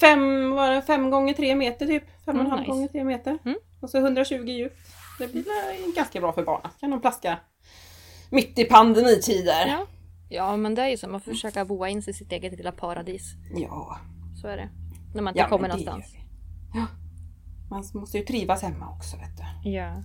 [0.00, 2.04] fem, var det fem gånger tre meter typ.
[2.24, 3.38] Fem och en Mm, halv gånger tre meter.
[3.44, 3.58] Mm.
[3.82, 4.76] Och så 120 djupt.
[5.18, 6.70] Det blir väl ganska bra för barnen.
[6.80, 7.38] Kan de plaska
[8.30, 9.66] mitt i pandemitider.
[9.66, 9.86] Ja.
[10.28, 12.72] ja, men det är ju som att försöka boa in sig i sitt eget lilla
[12.72, 13.34] paradis.
[13.54, 13.98] Ja.
[14.42, 14.68] Så är det.
[15.14, 16.14] När man inte Ja, kommer någonstans.
[16.74, 16.86] Ja.
[17.70, 19.70] Man måste ju trivas hemma också vet du.
[19.70, 20.02] Ja.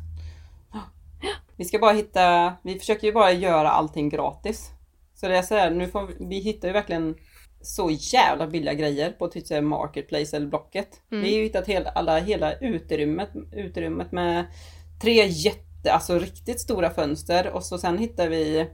[1.56, 4.72] Vi ska bara hitta, vi försöker ju bara göra allting gratis.
[5.14, 7.16] Så det är så här, nu får vi, vi hittar ju verkligen
[7.62, 11.02] så jävla billiga grejer på typ så Marketplace eller Blocket.
[11.12, 11.24] Mm.
[11.24, 14.46] Vi har ju hittat hela, alla, hela utrymmet, utrymmet med
[15.02, 18.70] tre jätte, alltså riktigt stora fönster och så sen hittar vi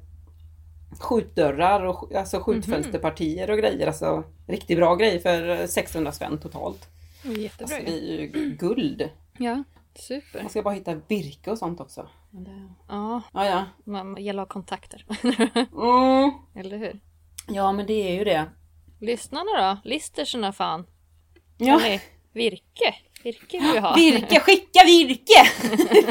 [0.99, 3.87] skjutdörrar och alltså skjutfönsterpartier och grejer.
[3.87, 6.89] Alltså riktigt bra grejer för 600 spänn totalt.
[7.23, 8.27] Jättebra Alltså det är ju
[8.59, 9.09] guld.
[9.37, 9.63] Ja,
[9.95, 10.41] super.
[10.41, 12.07] Man ska bara hitta virke och sånt också.
[12.31, 13.65] Det- Ja, Ja, ja.
[13.83, 15.05] man gäller att ha kontakter.
[15.73, 16.31] Mm.
[16.55, 16.99] Eller hur?
[17.47, 18.45] Ja, men det är ju det.
[18.99, 19.49] Lyssnarna
[19.83, 19.89] då?
[19.89, 20.85] Listerserna fan.
[21.57, 21.79] Ja.
[21.85, 22.01] Eller
[22.33, 22.95] virke.
[23.23, 23.95] Virke vill vi ha.
[23.95, 25.49] Virke, skicka virke!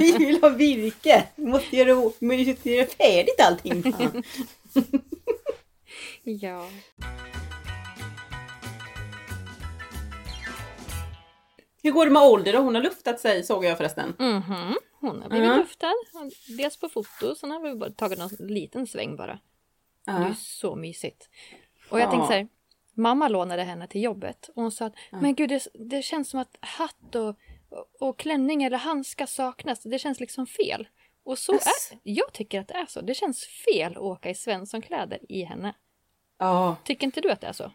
[0.01, 1.25] Vi vill ha virke!
[1.37, 3.83] Vi måste göra, måste göra färdigt allting.
[6.25, 6.69] Ja.
[11.83, 12.59] Hur går det med ålder då?
[12.59, 14.15] Hon har luftat sig såg jag förresten.
[14.19, 14.75] Mhm.
[15.01, 15.59] Hon har blivit Mm.
[15.61, 15.93] luftad.
[16.59, 19.39] Dels på foto, sen har vi bara tagit en liten sväng bara.
[20.05, 21.29] Det är så mysigt.
[21.91, 22.11] Och jag Ja.
[22.11, 22.49] tänkte så här,
[22.95, 26.41] mamma lånade henne till jobbet och hon sa att men gud det, det känns som
[26.41, 27.37] att hatt och,
[28.01, 29.83] och, klänning eller handskar saknas.
[29.83, 30.89] Det känns liksom fel.
[31.25, 31.91] Och så Ass.
[31.93, 33.01] är Jag tycker att det är så.
[33.01, 35.75] Det känns fel att åka i Svenssonkläder i henne.
[36.39, 36.77] ja.
[36.85, 37.71] Tycker inte du att det är så?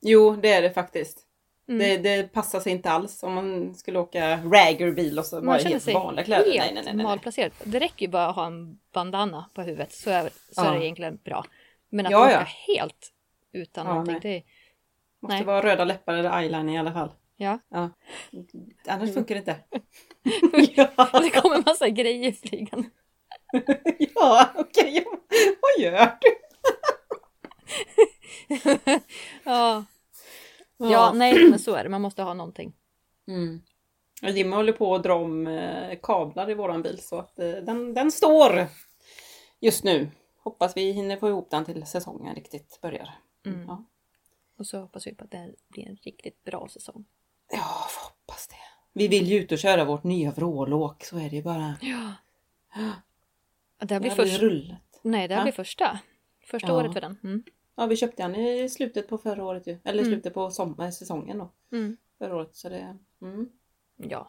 [0.00, 1.26] Jo, det är det faktiskt.
[1.68, 1.78] Mm.
[1.78, 5.58] Det, det passar sig inte alls om man skulle åka raggerbil och så Man bara
[5.58, 6.44] helt vanliga kläder.
[6.44, 7.04] helt Nej, nej, nej, nej.
[7.04, 7.52] malplacerad.
[7.64, 10.74] Det räcker ju bara att ha en bandana på huvudet så är, så Ja.
[10.74, 11.44] är det egentligen bra.
[11.88, 12.74] Men att Ja, åka ja.
[12.76, 13.12] helt
[13.52, 14.42] utan Ja, någonting, det.
[15.22, 15.44] Måste nej.
[15.44, 17.12] vara röda läppar eller eyeliner i alla fall.
[17.36, 17.58] Ja.
[17.68, 17.90] Ja.
[18.88, 19.14] Annars Mm.
[19.14, 19.56] funkar det inte.
[21.22, 22.88] Det kommer massa grejer flygande.
[24.14, 25.04] ja, okej.
[25.60, 26.36] Vad gör du?
[29.44, 29.84] Ja.
[30.76, 31.90] ja, nej men så är det.
[31.90, 32.72] Man måste ha någonting.
[33.28, 33.60] Mm.
[34.22, 37.94] Jimmy håller på att dra om eh, kablar i våran bil så att eh, den,
[37.94, 38.66] den står
[39.60, 40.08] just nu.
[40.44, 43.10] Hoppas vi hinner få ihop den till säsongen riktigt börjar.
[43.46, 43.64] Mm.
[43.68, 43.84] Ja.
[44.56, 47.04] Och så hoppas vi på att det blir en riktigt bra säsong.
[47.52, 48.54] ja, får hoppas det.
[48.92, 51.74] Vi vill ju ut och köra vårt nya vrålåk, så är det ju bara.
[51.80, 52.12] Ja.
[53.78, 55.00] Det här blir Det vi rullat.
[55.02, 55.44] Nej, det här Ja.
[55.44, 55.98] blir första.
[56.46, 56.74] Första Ja.
[56.76, 57.18] året för den.
[57.24, 57.42] Mm.
[57.74, 59.78] Ja, vi köpte den i slutet på förra året ju.
[59.84, 60.12] Eller Mm.
[60.14, 61.50] slutet på sommar, säsongen då.
[61.72, 61.96] Mm.
[62.18, 62.98] Förra året, så det...
[63.22, 63.48] Mm.
[63.96, 64.28] Ja.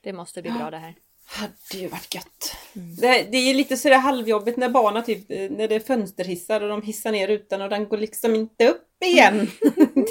[0.00, 0.94] Det måste bli bra det här.
[1.24, 2.41] Hade ju varit gött.
[2.76, 2.96] Mm.
[2.96, 6.68] Det, det är lite sådär halvjobbigt när barnen typ, eh, när det är fönsterhissar och
[6.68, 9.50] de hissar ner rutan och den går liksom inte upp igen.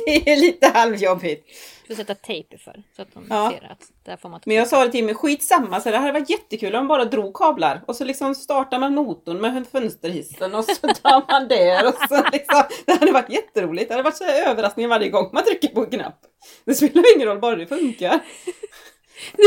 [0.05, 1.47] det är lite halvjobbigt.
[1.87, 3.53] Du får sätta tejp för så att de Ja.
[3.59, 6.11] ser att där får man Men jag sa det till mig, skitsamma, så det hade
[6.11, 10.55] varit jättekul om man bara drog kablar och så liksom startar man motorn med fönsterhissen
[10.55, 14.17] och så drar man där och så liksom, Det hade varit jätteroligt, det hade varit
[14.17, 16.19] så överraskning varje gång man trycker på en knapp.
[16.65, 18.19] Det spelar ingen roll, bara det funkar.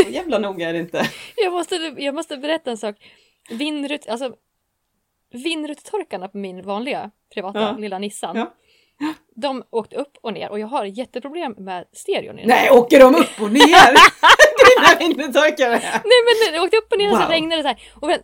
[0.05, 1.11] Så jävla noga är det inte.
[1.37, 2.97] Jag måste, jag måste berätta en sak.
[3.51, 4.35] Vindrut, alltså,
[5.33, 7.77] vindrutetorkarna på min vanliga privata Ja.
[7.79, 8.37] lilla Nissan.
[8.37, 8.53] Ja.
[9.37, 12.41] De åkte upp och ner och jag har jätteproblem med stereon.
[12.45, 13.95] Nej, åker de upp och ner?
[14.65, 15.79] Dina vindrutetorkare!
[15.83, 17.31] Nej men det åkte upp och ner och så Wow.
[17.31, 17.83] regnade det så här.
[18.01, 18.19] Och men,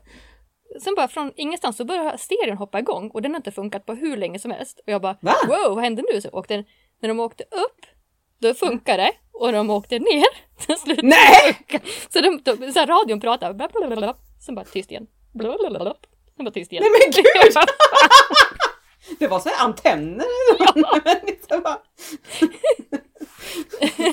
[0.83, 3.95] sen bara från ingenstans så började stereon hoppa igång och den har inte funkat på
[3.95, 4.79] hur länge som helst.
[4.87, 5.35] Och jag bara Va?
[5.49, 6.21] wow vad hände nu?
[6.21, 6.65] Så åkte
[7.01, 7.87] när de åkte upp
[8.40, 10.26] då funkar det och de åkte ner
[10.79, 11.59] slutade Nej!
[11.68, 11.81] det.
[12.12, 15.07] Så, de, de, så radion pratade blablabla, sen bara tyst igen.
[15.33, 15.94] Blablabla,
[16.37, 16.85] sen bara tyst igen.
[16.85, 17.55] Nej men gud!
[19.18, 20.26] Det var så här antenner
[21.62, 21.79] bara...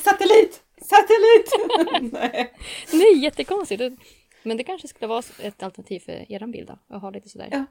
[0.04, 0.62] Satellit!
[0.82, 1.52] Satellit!
[2.14, 2.54] Nej.
[2.94, 3.82] Nej jättekonstigt.
[4.44, 6.96] Men det kanske skulle vara ett alternativ för eran bil då?
[6.96, 7.48] Att ha lite sådär.
[7.52, 7.66] Ja.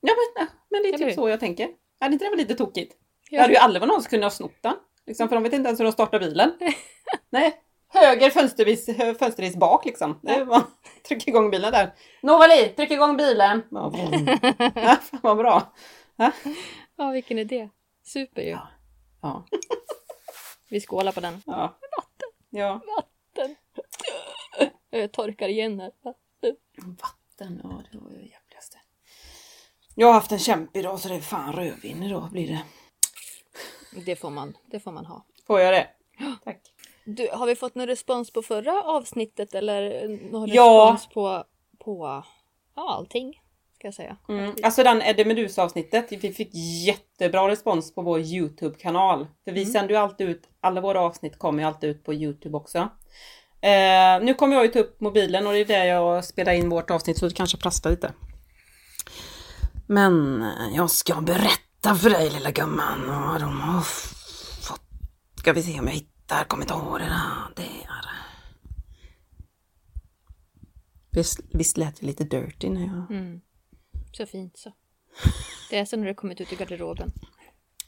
[0.00, 1.68] Ja men, men det är typ så jag tänker.
[2.00, 2.94] Hade inte det varit lite tokigt?
[3.30, 3.42] Det Ja.
[3.42, 4.74] hade ju aldrig varit någon som kunde ha snott den.
[5.08, 6.52] Liksom, för de vet inte ens hur de startar bilen.
[7.30, 7.62] Nej.
[7.88, 8.86] Höger fönstervis,
[9.18, 10.18] fönstervis bak liksom.
[10.22, 10.66] Det bara
[11.08, 11.94] tryck igång bilen där.
[12.22, 13.62] Novali, tryck igång bilen!
[14.74, 15.72] Ja, fan vad bra.
[16.16, 16.32] Ja.
[16.96, 17.68] Ja vilken idé.
[18.04, 18.48] Super ju.
[18.48, 18.68] Ja.
[19.22, 19.44] Ja.
[20.70, 21.42] Vi skålar på den.
[21.46, 21.78] ja.
[22.50, 22.80] Ja.
[22.96, 23.56] Vatten.
[24.90, 25.92] Jag torkar igen här.
[26.02, 26.56] Vatten.
[26.76, 28.78] Vatten, ja det var ju det jävligaste.
[29.94, 32.62] Jag har haft en kämp idag så det är fan rödvin idag blir det.
[33.90, 35.24] Det får man, det får man ha.
[35.46, 35.86] Får jag det?
[36.44, 36.60] Tack.
[37.04, 40.90] Du, har vi fått någon respons på förra avsnittet eller någon Ja.
[40.94, 41.44] respons på,
[41.84, 42.24] på
[42.76, 43.40] ja, allting?
[43.74, 44.16] Ska jag säga.
[44.28, 44.54] Mm.
[44.62, 46.50] Alltså den Eddie Meduza avsnittet, vi fick
[46.86, 49.26] jättebra respons på vår Youtube-kanal.
[49.44, 52.56] För vi sänder ju alltid ut, alla våra avsnitt kommer ju alltid ut på Youtube
[52.56, 52.78] också.
[53.60, 56.68] Eh, nu kommer jag ju ta upp mobilen och det är där jag spelar in
[56.70, 58.12] vårt avsnitt så det kanske prasslar lite.
[59.86, 63.82] Men jag ska berätta för dig lilla gumman vad de har
[64.62, 64.80] fått.
[65.36, 67.52] Ska vi se om jag hittar kommentarerna.
[67.56, 67.88] Där.
[71.10, 73.18] Visst, visst lät det lite dirty när jag...
[73.18, 73.40] Mm.
[74.12, 74.72] Så fint så.
[75.70, 77.12] Det är så när det kommit ut i garderoben.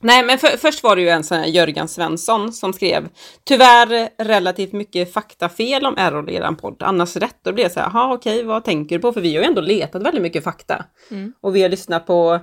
[0.00, 3.08] Nej, men för, först var det ju en sån här Jörgen Svensson som skrev
[3.44, 7.36] tyvärr relativt mycket faktafel om Errol i eran podd, annars rätt.
[7.42, 9.12] Då blev det så här, jaha okej, vad tänker du på?
[9.12, 10.84] För vi har ju ändå letat väldigt mycket fakta.
[11.10, 11.32] Mm.
[11.40, 12.40] Och vi har lyssnat på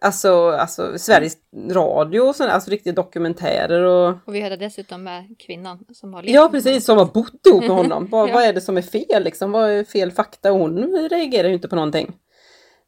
[0.00, 1.36] alltså, alltså Sveriges
[1.70, 6.22] Radio, och sån, alltså riktiga dokumentärer och Och vi hade dessutom med kvinnan som har
[6.26, 8.06] Ja precis, som har bott ihop med honom.
[8.10, 8.34] Vad, Ja.
[8.34, 9.52] vad är det som är fel liksom?
[9.52, 10.52] Vad är fel fakta?
[10.52, 12.12] Och hon reagerar ju inte på någonting.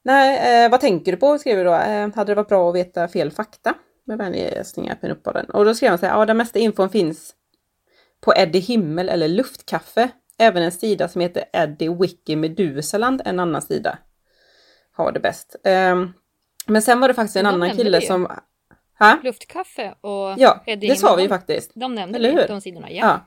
[0.04, 1.38] Nej, eh, vad tänker du på?
[1.38, 1.74] skrev vi då.
[1.74, 3.74] Eh, hade det varit bra att veta fel fakta?
[4.04, 5.46] Med vänliga hälsningar på uppbaren.
[5.50, 7.34] Och då skrev han så här, ja den mesta infon finns
[8.20, 10.08] på Eddie Himmel eller Luftkaffe.
[10.38, 13.98] Även en sida som heter Eddie Wiki Medusaland, en annan sida.
[14.92, 15.56] Har det bäst.
[15.64, 16.04] Eh,
[16.66, 18.28] men sen var det faktiskt en annan kille det som...
[18.98, 19.18] Ha?
[19.22, 21.70] Luftkaffe och Ja, Eddie det sa vi ju faktiskt.
[21.74, 22.48] De nämnde Eller hur?
[22.48, 23.06] de sidorna, ja.
[23.06, 23.20] Ja.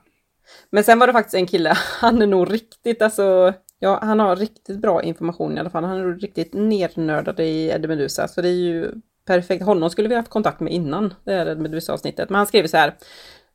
[0.70, 4.36] Men sen var det faktiskt en kille, han är nog riktigt alltså, ja han har
[4.36, 5.84] riktigt bra information i alla fall.
[5.84, 8.92] Han är nog riktigt nernördad i Eddie Meduza så det är ju
[9.26, 9.64] perfekt.
[9.64, 12.30] Honom skulle vi haft kontakt med innan det här Eddie Meduza avsnittet.
[12.30, 12.96] Men han skriver så här.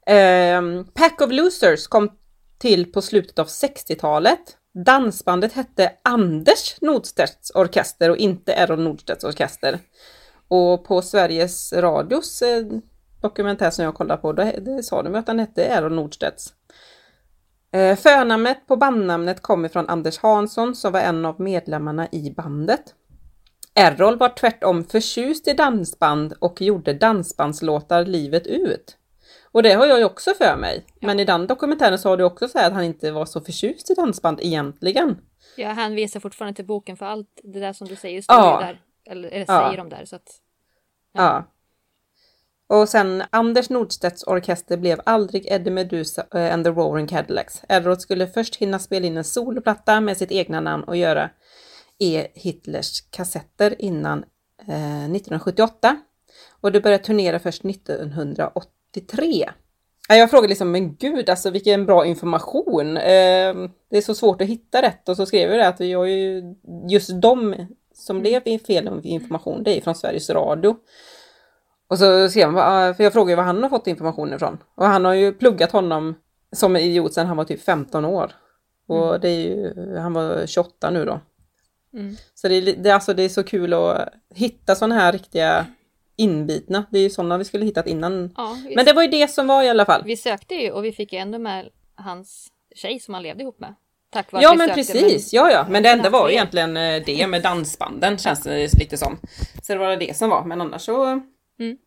[0.06, 2.10] ehm, Pack of Losers kom
[2.60, 4.58] till på slutet av 60-talet.
[4.74, 9.80] Dansbandet hette Anders Nordstedts orkester och inte Errol Nordstedts orkester.
[10.48, 12.66] Och på Sveriges Radios eh,
[13.22, 16.54] dokumentär som jag kollade på, då, det sa de ju att han hette Errol Nordstedts.
[17.72, 22.96] Eh, förnamnet på bandnamnet kommer från Anders Hansson som var en av medlemmarna i bandet.
[23.76, 28.98] Errol var tvärtom förtjust i dansband och gjorde dansbandslåtar livet ut.
[29.52, 30.86] Och det har jag ju också för mig.
[31.02, 33.94] Men i den dokumentären sa du också så att han inte var så förtjust i
[33.94, 35.18] dansband egentligen.
[35.58, 38.60] Jag hänvisar fortfarande till boken för allt det där som du säger står Ja.
[38.60, 38.82] där.
[39.10, 39.66] Eller, eller Ja.
[39.66, 40.06] säger de där.
[40.06, 40.30] Så att,
[41.14, 41.48] Ja.
[42.68, 47.62] Och sen Anders Nordstedts orkester blev aldrig Eddie Meduza eh, and the Roaring Cadillacs.
[47.70, 51.30] Errol skulle först hinna spela in en soloplatta med sitt egna namn och göra
[52.00, 52.28] E.
[52.36, 54.20] Hitlers kassetter innan
[54.68, 55.98] eh, 1978.
[56.62, 57.64] Och det började turnera först
[58.98, 59.50] 1983.
[60.10, 62.98] Ja, Jag frågade liksom, men gud alltså vilken bra information.
[62.98, 63.54] Eh,
[63.90, 66.06] det är så svårt att hitta rätt och så skrev jag det att vi har
[66.06, 66.56] ju
[66.90, 67.56] just de
[67.94, 70.76] som blev i fel information, det är från Sveriges Radio.
[71.88, 74.58] Och så skrev han, bara, för jag frågade var han har fått information ifrån.
[74.76, 76.16] Och han har ju pluggat honom
[76.52, 78.32] som idiot sedan han var typ 15 år.
[78.88, 81.20] Och det är ju, han var 28 nu då.
[81.94, 82.16] Mm.
[82.34, 85.66] Så det är, det, alltså, det är så kul att hitta sådana här riktiga
[86.22, 86.86] inbitna.
[86.92, 88.34] Det är ju sådana vi skulle hittat innan.
[88.38, 90.02] ja, Men det var ju det som var i alla fall.
[90.06, 93.60] vi sökte ju och vi fick ju ändå med hans tjej som han levde ihop
[93.60, 93.76] med.
[94.10, 95.66] Tack vare Ja men precis, ja ja.
[95.70, 99.18] Men det enda Men var egentligen eh, det med dansbanden känns det lite som.
[99.64, 101.06] Så det var det som var, men annars så...
[101.60, 101.78] Mm.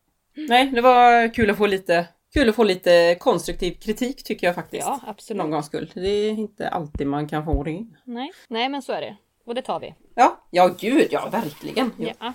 [0.49, 4.55] Nej, det var kul att få lite kul att få lite konstruktiv kritik tycker jag
[4.55, 4.87] faktiskt.
[4.87, 5.39] Ja, absolut.
[5.39, 5.91] någon gångs skull.
[5.95, 7.87] Det är inte alltid man kan få det.
[8.05, 8.33] Nej.
[8.49, 9.17] Nej, men så är det.
[9.47, 9.95] Och det tar vi.
[10.15, 11.93] Ja, ja gud ja, verkligen.
[11.99, 12.13] Ja.
[12.21, 12.33] Ja.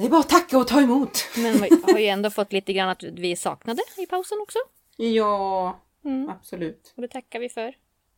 [0.00, 1.18] Det är bara att tacka och ta emot.
[1.36, 4.58] Men vi har ju ändå fått lite grann att vi saknade i pausen också.
[4.96, 6.28] Ja, Mm.
[6.30, 6.92] absolut.
[6.96, 7.74] Och det tackar vi för.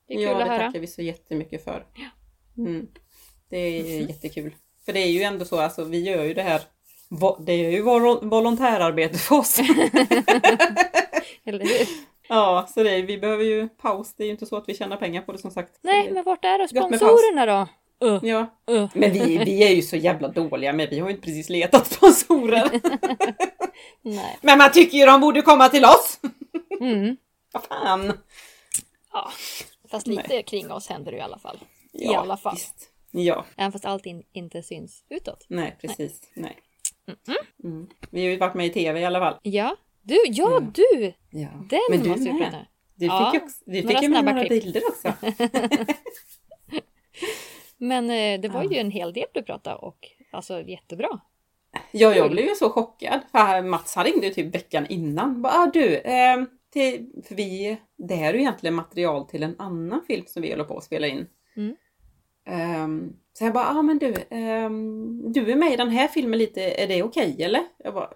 [0.08, 0.66] Det är kul ja, det att höra.
[0.66, 1.86] tackar vi så jättemycket för.
[2.58, 2.88] Mm.
[3.48, 4.54] Det är jättekul.
[4.84, 6.62] För det är ju ändå så, alltså vi gör ju det här,
[7.40, 9.58] det är ju vol- volontärarbete för oss.
[11.44, 11.86] Eller hur?
[12.28, 14.14] ja, så det är, vi behöver ju paus.
[14.16, 15.78] Det är ju inte så att vi tjänar pengar på det som sagt.
[15.82, 17.68] Nej, det, men vart är då sponsorerna då?
[18.02, 18.88] Uh, Ja, uh.
[18.94, 21.86] men vi, vi är ju så jävla dåliga men vi har ju inte precis letat
[21.86, 22.70] sponsorer.
[24.02, 24.38] Nej.
[24.42, 26.20] men man tycker ju de borde komma till oss!
[26.80, 27.16] Mm.
[27.52, 28.12] Vad fan!
[29.12, 29.30] Ja.
[29.90, 31.56] Fast lite kring oss händer det i alla fall.
[31.92, 32.54] I Ja, alla fall.
[32.54, 32.88] Visst.
[33.10, 35.44] Ja, Även fast allt in, inte syns utåt.
[35.48, 36.20] nej precis.
[36.34, 36.56] Nej.
[37.64, 37.86] Mm.
[38.10, 39.36] Vi har ju varit med i TV i alla fall.
[39.42, 39.76] Ja.
[40.02, 40.72] Du, ja Mm.
[40.74, 41.12] du!
[41.30, 41.48] Ja.
[41.70, 42.42] Den Men du måste vi med.
[42.50, 44.62] prata Du Ja, fick ju, också, du fick ju med några klipp.
[44.62, 45.12] bilder också.
[47.82, 51.20] Men eh, det var ju en hel del du pratade och alltså jättebra.
[51.92, 53.20] Ja, jag blev ju så chockad.
[53.32, 55.42] För Mats han ringde ju typ veckan innan.
[55.42, 56.42] Bara, ah, du, eh,
[56.72, 60.50] till, för vi, det här är ju egentligen material till en annan film som vi
[60.50, 61.26] håller på att spela in.
[61.56, 61.76] Mm.
[62.46, 66.38] Ehm, så jag bara, ah, men du, ehm, du är med i den här filmen
[66.38, 67.62] lite, är det okej eller?
[67.84, 68.10] Jag bara,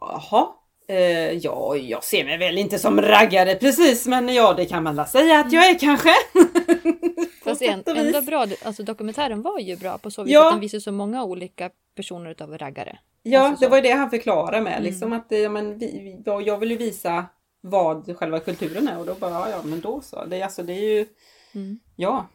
[0.00, 0.48] jaha.
[0.88, 4.96] Eh, ja, jag ser mig väl inte som raggare precis, men ja, det kan man
[4.96, 6.10] väl säga att jag är kanske.
[7.58, 10.46] Fast en, ändå bra, alltså dokumentären var ju bra på så vis Ja.
[10.46, 12.98] att den visar så många olika personer utav raggare.
[13.22, 13.64] Ja, Alltså så.
[13.64, 14.72] det var ju det han förklarade med.
[14.72, 14.84] Mm.
[14.84, 17.26] Liksom att det, ja, men vi, vi, ja, jag vill ju visa
[17.60, 20.24] vad själva kulturen är och då bara, ja, men då så.
[20.24, 21.06] Det, alltså, det är ju,
[21.54, 21.78] Mm.
[21.96, 22.26] ja,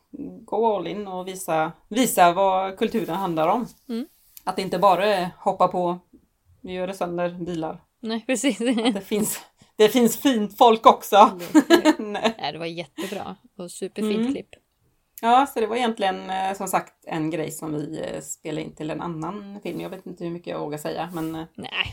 [0.45, 3.65] gå all in och visa, visa vad kulturen handlar om.
[3.89, 4.05] Mm.
[4.43, 5.99] Att det inte bara är hoppa på,
[6.61, 7.81] vi gör det sönder bilar.
[7.99, 8.57] Nej, precis.
[8.93, 9.39] Det finns,
[9.75, 11.31] det finns fint folk också.
[11.99, 12.35] Nej.
[12.39, 14.31] Nej, det var jättebra och superfint Mm.
[14.33, 14.49] klipp.
[15.23, 18.75] Ja, så det var egentligen eh, som sagt en grej som vi eh, spelade in
[18.75, 19.81] till en annan film.
[19.81, 21.85] Jag vet inte hur mycket jag vågar säga, men eh, Nej,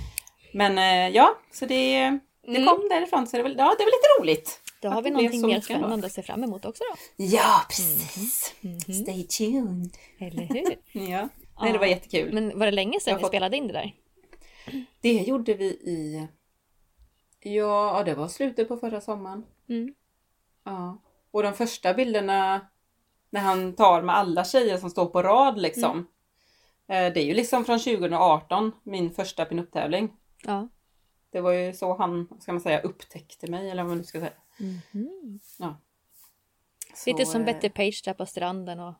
[0.55, 2.01] Men ja, så det,
[2.43, 2.67] det Mm.
[2.67, 4.61] kom därifrån så det är väl, ja, det väl lite roligt.
[4.81, 5.63] då Att har vi någonting mer ändå.
[5.65, 7.25] spännande att se fram emot också då.
[7.25, 8.55] Ja, precis.
[8.61, 8.81] Mhm.
[8.81, 9.97] Stay tuned.
[10.19, 10.77] Eller hur?
[11.11, 11.29] Ja.
[11.61, 12.33] Nej, det var jättekul.
[12.35, 13.93] Men var det länge sedan ni fått- spelade in det där?
[15.01, 16.29] Det gjorde vi i...
[17.41, 19.45] Ja, ja, det var slutet på förra sommaren.
[19.69, 19.95] Mm.
[20.65, 20.99] Ja.
[21.31, 22.61] Och de första bilderna
[23.31, 25.91] när han tar med alla tjejer som står på rad liksom.
[26.89, 27.07] Mm.
[27.07, 30.13] Eh, Det är ju liksom från 2018, min första pinup-tävling.
[30.45, 30.69] Ja.
[31.31, 34.21] Det var ju så han, ska man säga, upptäckte mig eller vad man nu ska
[34.21, 34.33] säga.
[34.59, 35.41] Mhm.
[35.43, 38.95] Så, Lite som eh, Betty Page där på stranden och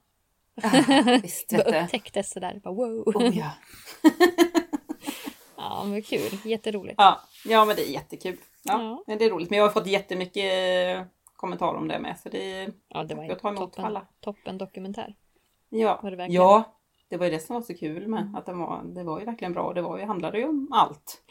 [0.63, 2.61] Ja, visst upptäcktes sådär.
[2.65, 3.03] Bara, wow.
[3.07, 3.51] Oh, ja.
[5.57, 6.39] Ja, men kul.
[6.45, 6.95] Jätteroligt.
[6.99, 8.37] Ja, ja, men det är jättekul.
[8.63, 9.05] Ja, Ja.
[9.07, 9.51] Men det är roligt.
[9.51, 10.45] Men jag har fått jättemycket
[11.39, 12.19] kommentarer om det med.
[12.23, 14.07] Så det, Ja, det var Jag tar emot toppen, alla.
[14.21, 15.15] toppen dokumentär.
[15.69, 16.01] ja.
[16.03, 16.43] Var det verkligen?
[16.43, 16.75] ja,
[17.09, 18.35] det var ju det som var så kul med.
[18.37, 19.73] Att den var, det var ju verkligen bra.
[19.73, 21.23] Det var ju, handlade ju om allt.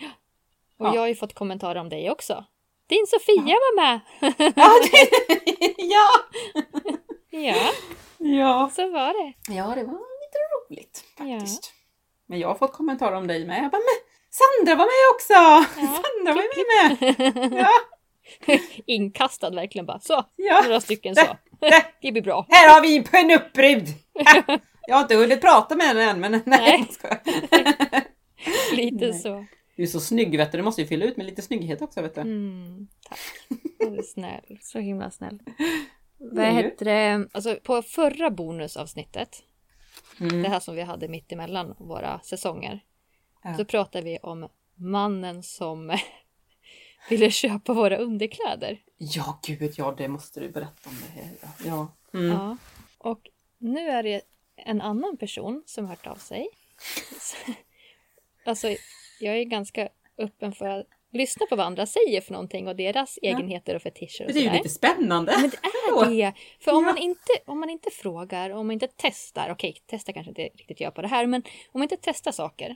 [0.80, 0.94] Och Ja.
[0.94, 2.46] jag har ju fått kommentarer om dig också.
[2.88, 4.00] Din Sofia var med!
[4.56, 5.10] Ja, det,
[5.84, 6.08] ja.
[7.40, 7.72] ja,
[8.18, 8.70] ja.
[8.76, 9.54] så var det.
[9.54, 11.74] Ja, det var lite roligt faktiskt.
[12.26, 13.64] Men jag har fått kommentarer om dig med.
[13.64, 13.98] Jag bara, men
[14.30, 15.70] Sandra var med också!
[15.76, 17.54] Sandra var ju med!
[17.60, 17.70] Ja,
[18.86, 20.00] Inkastad verkligen bara.
[20.00, 20.62] Så, ja.
[20.64, 21.38] några stycken så.
[21.60, 22.46] Det, Det blir bra.
[22.50, 23.88] Här har vi en uppryd!
[24.88, 26.88] Jag har inte hunnit prata med henne än, men nej, Nej.
[28.76, 29.14] Lite Nej.
[29.14, 29.46] så.
[29.76, 32.02] Du är så snygg vet du, du måste ju fylla ut med lite snygghet också
[32.02, 32.22] vet du.
[32.22, 33.20] Mm, tack.
[33.80, 34.58] Du är snäll.
[34.62, 35.40] Så himla snäll.
[36.18, 37.28] Vad heter det?
[37.32, 39.44] Alltså på förra bonusavsnittet,
[40.20, 40.52] det Mm.
[40.52, 42.80] här som vi hade mitt emellan våra säsonger,
[43.44, 43.54] Ja.
[43.58, 45.98] så pratade vi om mannen som
[47.10, 48.80] ville köpa våra underkläder.
[48.98, 51.32] Ja, gud ja, det måste du berätta om det här.
[51.42, 51.48] Ja.
[51.66, 52.20] ja.
[52.20, 52.32] Mm.
[52.32, 52.58] Ja.
[52.98, 53.20] Och
[53.58, 54.22] nu är det
[54.56, 56.48] en annan person som hört av sig.
[58.46, 58.68] Alltså,
[59.20, 63.20] jag är ganska öppen för att lyssna på vad andra säger för någonting och deras
[63.22, 65.34] egenheter och fetischer och Det är ju lite spännande.
[65.42, 66.34] Men det är det!
[66.60, 66.92] För om, Ja.
[66.92, 70.80] man inte, om man inte frågar, om man inte testar, okej, testa kanske inte riktigt
[70.82, 71.42] gör på det här, men
[71.72, 72.76] om man inte testar saker,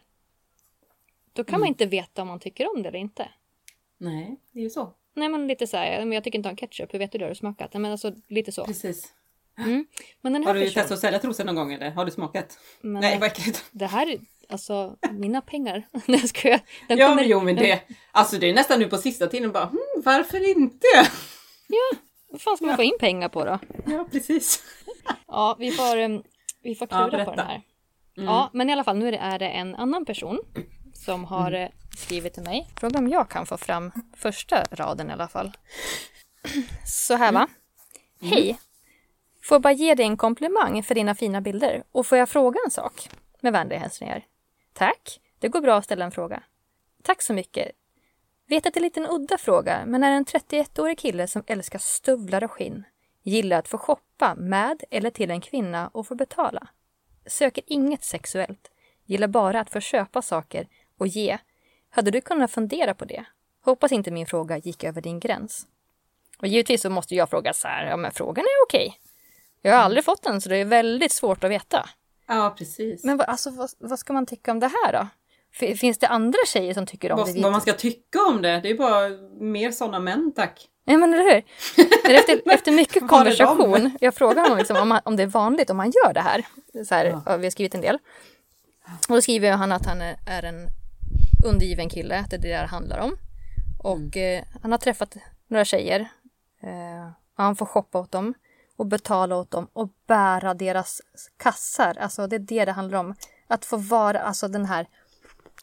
[1.34, 1.68] då kan man Mm.
[1.68, 3.30] inte veta om man tycker om det eller inte.
[4.02, 4.94] Nej, det är ju så.
[5.16, 7.26] Nej men lite så här, men jag tycker inte om ketchup, hur vet du det?
[7.26, 7.74] Har du smakat?
[7.74, 8.66] Men alltså lite så.
[8.66, 9.14] Precis.
[9.58, 9.86] Mm.
[10.22, 11.92] Men den här Har du personen, testat att sälja trosor någon gång eller?
[11.92, 12.60] Har du smakat?
[12.82, 13.66] men Nej, vad äckligt.
[13.72, 15.88] det här är alltså mina pengar.
[16.06, 16.60] Nej jag skojar.
[16.88, 17.82] Den Ja, kommer- men jo, men det...
[18.12, 20.88] Alltså det är nästan nu på sista tiden bara, hmm, varför inte?
[22.30, 23.60] Vad fan ska man få in pengar på då?
[23.86, 24.64] Ja, precis.
[25.28, 26.24] Ja, vi får, em,
[26.64, 27.36] vi får Ja, klura på berätta.
[27.36, 27.62] den här.
[28.18, 28.30] Mm.
[28.30, 30.40] Ja, men i alla fall nu är det en annan person
[31.06, 32.68] som har eh, skrivit till mig.
[32.80, 35.52] Fråga om jag kan få fram första raden i alla fall.
[36.86, 37.48] Så här va.
[38.22, 38.60] Hej!
[39.44, 42.72] Får bara ge dig en komplimang för dina fina bilder och får jag fråga en
[42.72, 43.10] sak?
[43.42, 44.26] Med vänliga hälsningar.
[44.74, 45.20] Tack!
[45.40, 46.44] Det går bra att ställa en fråga.
[47.04, 47.72] Tack så mycket.
[48.48, 51.80] Vet att det är lite en udda fråga, men är en 31-årig kille som älskar
[51.80, 52.84] stövlar och skinn.
[53.24, 56.68] Gillar att få shoppa med eller till en kvinna och få betala.
[57.26, 58.72] Söker inget sexuellt.
[59.06, 60.68] Gillar bara att få köpa saker
[61.02, 61.38] och ge.
[61.90, 63.26] Hade du kunnat fundera på det?
[63.66, 65.68] Hoppas inte min fråga gick över din gräns.
[66.40, 68.98] Och givetvis så måste jag fråga så här, ja men frågan är okej.
[69.62, 71.90] Jag har aldrig fått den så det är väldigt svårt att veta.
[72.28, 73.04] Ja, precis.
[73.04, 75.08] Men vad, alltså, vad, vad ska man tycka om det här då?
[75.60, 77.24] F- Finns det andra tjejer som tycker om det?
[77.34, 80.68] vad, vad man ska tycka om det, det är bara mer sådana män tack.
[80.86, 81.44] Ja men eller hur?
[82.16, 85.78] Efter, efter mycket konversation, jag frågar honom liksom om, man, om det är vanligt om
[85.78, 86.46] man gör det här.
[86.86, 87.38] Så här ja.
[87.38, 87.98] Vi har skrivit en del.
[89.10, 90.68] Och då skriver han att han är, är en
[91.46, 93.18] undergiven kille, att det är det det handlar om.
[93.84, 95.18] Och eh, han har träffat
[95.48, 96.00] några tjejer.
[96.64, 98.34] Eh, han får shoppa åt dem
[98.76, 101.02] och betala åt dem och bära deras
[101.38, 101.98] kassar.
[101.98, 103.16] Alltså det är det det handlar om.
[103.48, 104.88] Att få vara, alltså den här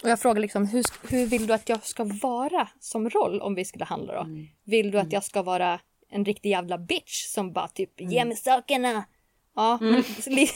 [0.03, 3.55] och jag frågar liksom, hur, hur vill du att jag ska vara som roll om
[3.55, 4.27] vi skulle handla då?
[4.65, 8.37] Vill du att jag ska vara en riktig jävla bitch som bara typ ge mig
[8.37, 9.05] sakerna?
[9.57, 10.51] Ja, men li,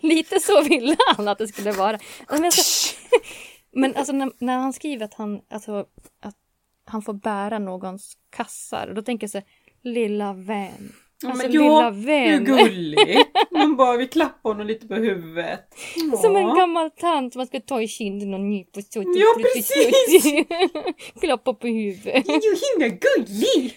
[0.00, 1.98] lite så ville han att det skulle vara.
[2.28, 2.94] Men, så,
[3.72, 5.86] men alltså när, när han skriver att han, alltså,
[6.20, 6.36] att
[6.84, 9.46] han får bära någons kassar, då tänker jag så här,
[9.82, 10.92] lilla vän.
[11.22, 12.46] Ja, Alltså men lilla ja, vän.
[12.46, 13.28] Hur gulligt!
[13.50, 15.74] Man bara vill klappa honom lite på huvudet.
[16.22, 16.54] Som en Ja.
[16.54, 18.80] gammal tant man ska ta i kinden och nypa.
[18.94, 19.04] Ja,
[19.54, 20.22] precis.
[21.20, 22.24] Klappa på huvudet.
[22.26, 22.56] Det är ju
[22.88, 23.74] himla gullig!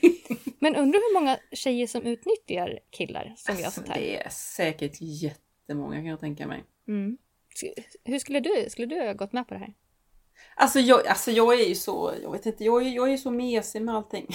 [0.60, 4.02] Men undrar hur många tjejer som utnyttjar killar som gör Alltså, sånt här.
[4.02, 6.64] det är säkert jättemånga kan jag tänka mig.
[6.88, 7.18] Mm.
[8.04, 9.74] Hur skulle du, skulle du ha gått med på det här?
[10.56, 13.32] Alltså jag, alltså jag är ju så, jag vet inte, jag är, jag är så
[13.32, 14.28] mesig med allting.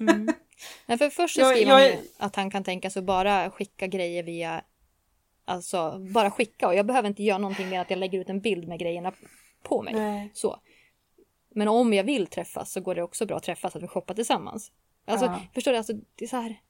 [0.00, 0.26] Mm.
[0.86, 3.86] Nej, för först så Jag- skriver jag han att han kan tänka sig bara skicka
[3.86, 4.64] grejer via
[5.48, 8.40] Alltså bara skicka och jag behöver inte göra någonting med att jag lägger ut en
[8.40, 9.12] bild med grejerna
[9.62, 9.94] på mig.
[9.94, 10.30] Nej.
[10.34, 10.60] Så.
[11.54, 14.14] Men om jag vill träffas så går det också bra att träffas, att vi shoppar
[14.14, 14.72] tillsammans.
[15.04, 15.40] Alltså, Ja.
[15.54, 15.78] förstår du?
[15.78, 16.60] Alltså, det är så här.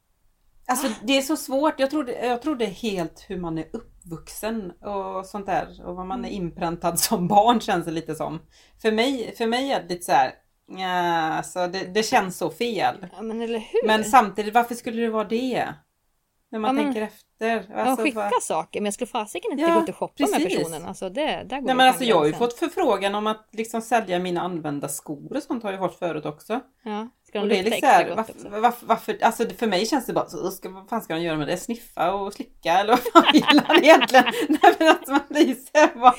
[0.69, 4.71] Alltså det är så svårt, jag tror, det, jag är helt hur man är uppvuxen
[4.71, 5.87] och sånt där.
[5.87, 8.41] Och vad man är inpräntad som barn känns det lite som.
[8.83, 10.33] För mig, för mig är det lite så här,
[10.79, 10.89] ja,
[11.37, 13.07] alltså det, det känns så fel.
[13.17, 13.87] Ja, men eller hur?
[13.87, 15.69] Men samtidigt, varför skulle det vara det?
[16.51, 17.67] När man Ja, men- tänker efter.
[17.75, 20.15] ja, Alltså, skicka vad- saker, men jag skulle fasiken inte Ja, gå ut och shoppa
[20.31, 20.57] med precis.
[20.59, 20.85] personen.
[20.87, 23.83] Alltså det, där går Nej men alltså jag har ju fått förfrågan om att liksom
[23.83, 26.61] sälja mina använda skor och sånt har jag fått förut också.
[26.85, 28.49] Ja, ska de Och det är gott också?
[28.49, 31.23] varför, varför, varför, alltså för mig känns det bara så, ska, vad fan ska de
[31.23, 31.57] göra med det?
[31.57, 34.25] Sniffa och slicka eller vad fan vill han egentligen?
[34.49, 36.15] Nej men att man blir så här, vad-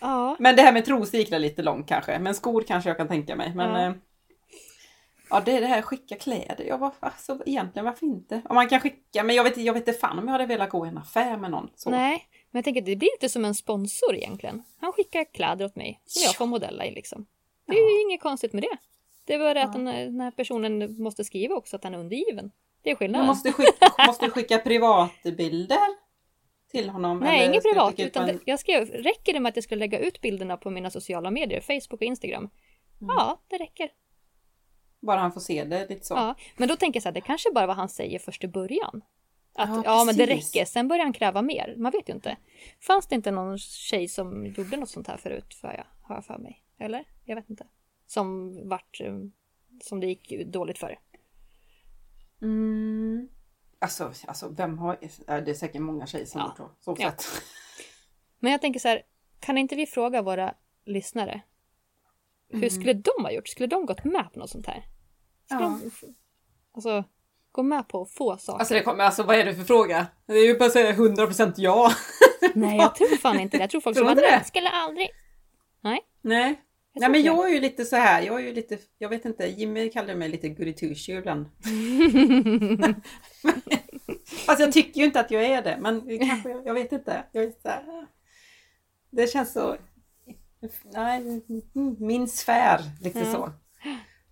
[0.00, 3.08] Ja, Men det här med trosor gick lite långt kanske, men skor kanske jag kan
[3.08, 3.52] tänka mig.
[3.54, 3.82] Men Ja.
[3.86, 3.94] ja,
[5.30, 8.42] ja det är det här skicka kläder, ja var, alltså egentligen varför inte?
[8.48, 10.70] Om man kan skicka, men jag vet, jag vet inte fan om jag hade velat
[10.70, 11.70] gå i en affär med någon.
[11.76, 11.90] Så.
[11.90, 12.24] nej.
[12.50, 14.62] Men jag tänker det blir inte som en sponsor egentligen.
[14.80, 16.32] Han skickar kläder åt mig som jag Ja.
[16.34, 17.26] får modella i liksom.
[17.66, 18.76] Det är ju inget konstigt med det.
[19.28, 22.50] Det bara det att den, den här personen måste skriva också att han är undergiven.
[22.82, 23.26] Det är Man skillnaden.
[23.26, 25.78] måste skicka, måste skicka privatbilder
[26.70, 27.18] till honom?
[27.18, 27.94] Nej, inget privat.
[27.98, 30.90] Utan en- jag skrev, räcker det med att jag ska lägga ut bilderna på mina
[30.90, 32.42] sociala medier, Facebook och Instagram?
[32.42, 32.50] Mm.
[33.16, 33.90] Ja, det räcker.
[35.00, 36.14] Bara han får se det lite så.
[36.14, 38.48] Ja, men då tänker jag så här, det kanske bara var han säger först i
[38.48, 39.02] början.
[39.54, 41.74] Att ja, Ja, men det räcker, sen börjar han kräva mer.
[41.76, 42.36] Man vet ju inte.
[42.80, 46.24] Fanns det inte någon tjej som gjorde något sånt här förut, för jag, har jag
[46.24, 46.62] för mig?
[46.80, 47.04] Eller?
[47.24, 47.66] Jag vet inte.
[48.08, 49.14] Som vart, eh,
[49.82, 50.98] som det gick dåligt för.
[52.42, 53.28] Mm.
[53.78, 54.98] Alltså, alltså vem har...
[55.26, 56.54] Det är säkert många tjejer som Ja.
[56.58, 56.96] gjort så.
[56.98, 57.12] Ja.
[58.40, 59.02] Men jag tänker så här,
[59.40, 60.54] kan inte vi fråga våra
[60.84, 61.40] lyssnare?
[62.48, 62.70] Hur Mm.
[62.70, 63.48] skulle de ha gjort?
[63.48, 64.86] Skulle de gått med på något sånt här?
[65.46, 65.80] Skulle Ja.
[65.82, 65.90] de,
[66.74, 67.04] alltså,
[67.52, 68.58] gå med på få saker?
[68.58, 70.06] Alltså, det kommer, alltså vad är det för fråga?
[70.26, 71.92] Det är ju bara att säga 100% ja.
[72.54, 73.62] Nej, jag tror fan inte det.
[73.62, 75.08] Jag tror folk Tror som bara, nej, skulle aldrig.
[75.80, 76.00] Nej.
[76.22, 76.54] Jag
[77.00, 79.46] Nej men jag är ju lite så här, jag är ju lite, jag vet inte,
[79.46, 80.54] Jimmy kallar mig lite
[80.94, 81.46] shoe ibland.
[84.46, 87.24] Fast jag tycker ju inte att jag är det, men kanske, jag, vet inte.
[87.32, 88.06] Jag är så här,
[89.10, 89.76] det känns så,
[90.92, 91.42] nej,
[91.98, 93.32] min sfär, lite Ja.
[93.32, 93.52] så.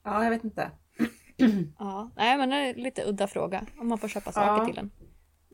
[0.05, 0.71] Ja, jag vet inte.
[1.79, 3.67] Ja, nej men det är en lite udda fråga.
[3.81, 4.67] Om man får köpa saker Ja.
[4.67, 4.91] till den.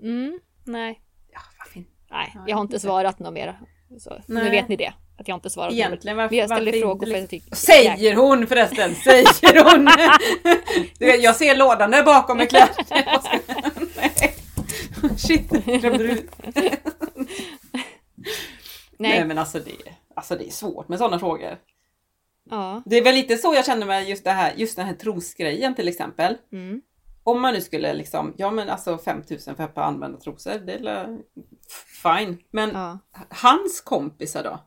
[0.02, 1.00] Mm, nej.
[1.32, 1.90] Ja, varför inte?
[2.10, 2.80] Nej, Ja, jag har inte.
[2.80, 3.60] svarat något mer.
[3.98, 4.92] Så, nu vet ni det.
[5.18, 7.90] Att jag inte svarat Egentligen varför, jag ställer varför frågor inte för att liksom- jag
[7.90, 7.96] tycker...
[7.96, 9.88] Säger hon förresten, säger hon!
[10.98, 12.74] Du vet, jag ser lådan där bakom med kläder.
[15.16, 16.28] Shit, glömde du?
[16.54, 16.78] Nej.
[18.98, 19.76] Nej, men alltså det,
[20.14, 21.58] alltså det är svårt med sådana frågor.
[22.50, 22.82] Ja.
[22.84, 25.74] Det är väl lite så jag känner med just, det här, just den här trosgrejen
[25.74, 26.36] till exempel.
[26.52, 26.82] Mm.
[27.24, 30.78] Om man nu skulle liksom, ja men alltså 5000 för par använda trosor, det
[32.02, 32.38] fine.
[32.50, 32.98] Men Ja.
[33.30, 34.60] hans kompisar då?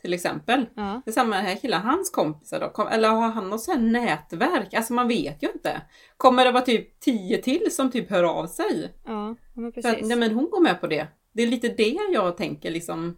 [0.00, 0.66] Till exempel.
[0.76, 1.02] Ja.
[1.04, 2.68] Det är samma här killen, hans kompisar då?
[2.70, 4.74] Kom, eller har han något sånt här nätverk?
[4.74, 5.82] Alltså man vet ju inte.
[6.16, 8.94] Kommer det vara typ 10 till som typ hör av sig?
[9.06, 10.08] Ja, men För att, precis.
[10.08, 11.06] nej men hon går med på det.
[11.32, 13.16] Det är lite det jag tänker liksom.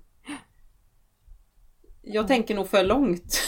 [2.02, 3.40] Jag tänker nog för långt.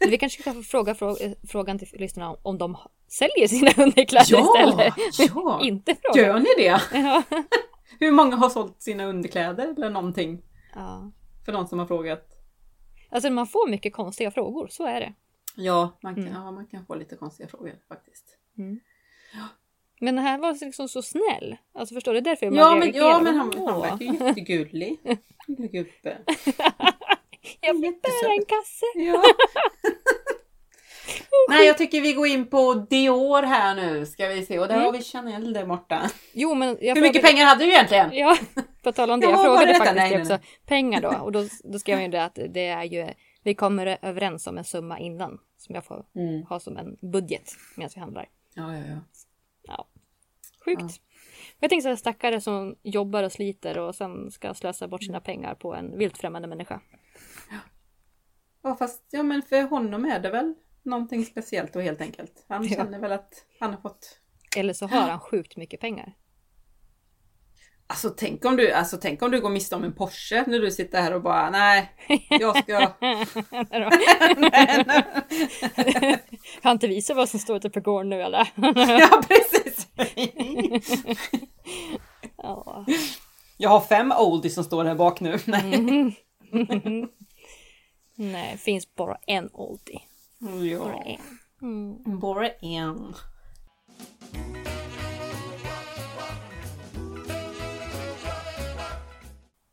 [0.00, 2.76] Vi kanske ska få fråga frå- frågan till lyssnarna om de
[3.08, 4.94] säljer sina underkläder istället.
[5.34, 5.60] ja!
[5.64, 6.26] Inte fråga.
[6.26, 6.80] Gör ni det?
[6.92, 7.22] Ja.
[8.00, 10.42] Hur många har sålt sina underkläder eller någonting?
[10.74, 11.12] ja.
[11.44, 12.28] För någon som har frågat.
[13.10, 15.14] Alltså man får mycket konstiga frågor, så är det.
[15.56, 16.34] Ja, man kan, Mm.
[16.42, 18.38] ja, man kan få lite konstiga frågor faktiskt.
[20.00, 21.56] Men den här var liksom så snäll.
[21.74, 22.20] Alltså förstår du?
[22.20, 24.98] Det är därför man Ja, men, ja, men han, han verkar ju jättegullig.
[25.46, 26.18] Gubbe.
[27.60, 28.02] Jag jättesöt.
[28.22, 28.86] bära en kasse.
[28.94, 29.22] Ja.
[31.48, 34.58] Nej, jag tycker vi går in på Dior här nu ska vi se.
[34.58, 34.84] Och där Mm.
[34.86, 36.10] har vi Chanel där borta.
[36.32, 38.10] Jo, men jag Hur mycket frågade- pengar hade du egentligen?
[38.12, 38.36] Ja,
[38.82, 39.26] på tal om det.
[39.26, 40.38] Ja, Jag var frågade faktiskt Nej, nej, också.
[40.66, 41.08] Pengar då.
[41.08, 43.08] Och då, då skrev jag ju det att det är ju,
[43.42, 45.38] vi kommer överens om en summa innan.
[45.56, 46.42] Som jag får Mm.
[46.42, 48.28] ha som en budget medan vi handlar.
[48.54, 48.96] Ja, ja, ja.
[49.62, 49.88] Ja.
[50.64, 50.80] Sjukt.
[50.82, 50.88] Ja.
[51.60, 55.20] Jag tänker så här stackare som jobbar och sliter och sen ska slösa bort sina
[55.20, 56.80] pengar på en vilt främmande människa.
[58.62, 60.54] Ja, fast ja, men för honom är det väl
[60.84, 62.44] någonting speciellt då helt enkelt.
[62.48, 62.76] Han Ja.
[62.76, 64.18] känner väl att han har fått
[64.56, 66.12] Eller så har han sjukt mycket pengar.
[67.86, 70.70] Alltså tänk om du, alltså tänk om du går miste om en Porsche när du
[70.70, 71.92] sitter här och bara nej,
[72.30, 72.78] jag ska...
[76.62, 78.48] kan inte visa vad som står ute på gården nu eller?
[79.00, 79.88] ja precis!
[82.36, 82.84] ja.
[83.56, 85.38] Jag har fem oldies som står här bak nu.
[85.46, 85.74] Nej.
[85.74, 86.12] Mm.
[88.14, 90.00] Nej, finns bara en oldie.
[90.42, 91.02] Bara Ja.
[91.02, 91.38] en.
[91.62, 92.18] Mm.
[92.20, 93.14] Bara en.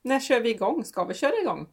[0.01, 0.83] När kör vi igång?
[0.85, 1.67] Ska vi köra igång?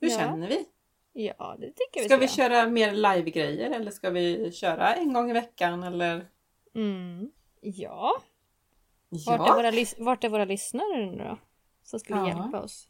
[0.00, 0.16] Hur Ja.
[0.18, 0.64] känner vi?
[1.12, 5.30] Ja, det tycker vi Ska vi köra mer live-grejer eller ska vi köra en gång
[5.30, 6.26] i veckan eller?
[6.74, 7.30] Mm.
[7.60, 8.12] Ja.
[9.26, 11.38] Vart, är våra, vart är våra lyssnare nu då?
[11.82, 12.28] Som skulle Ja.
[12.28, 12.88] hjälpa oss.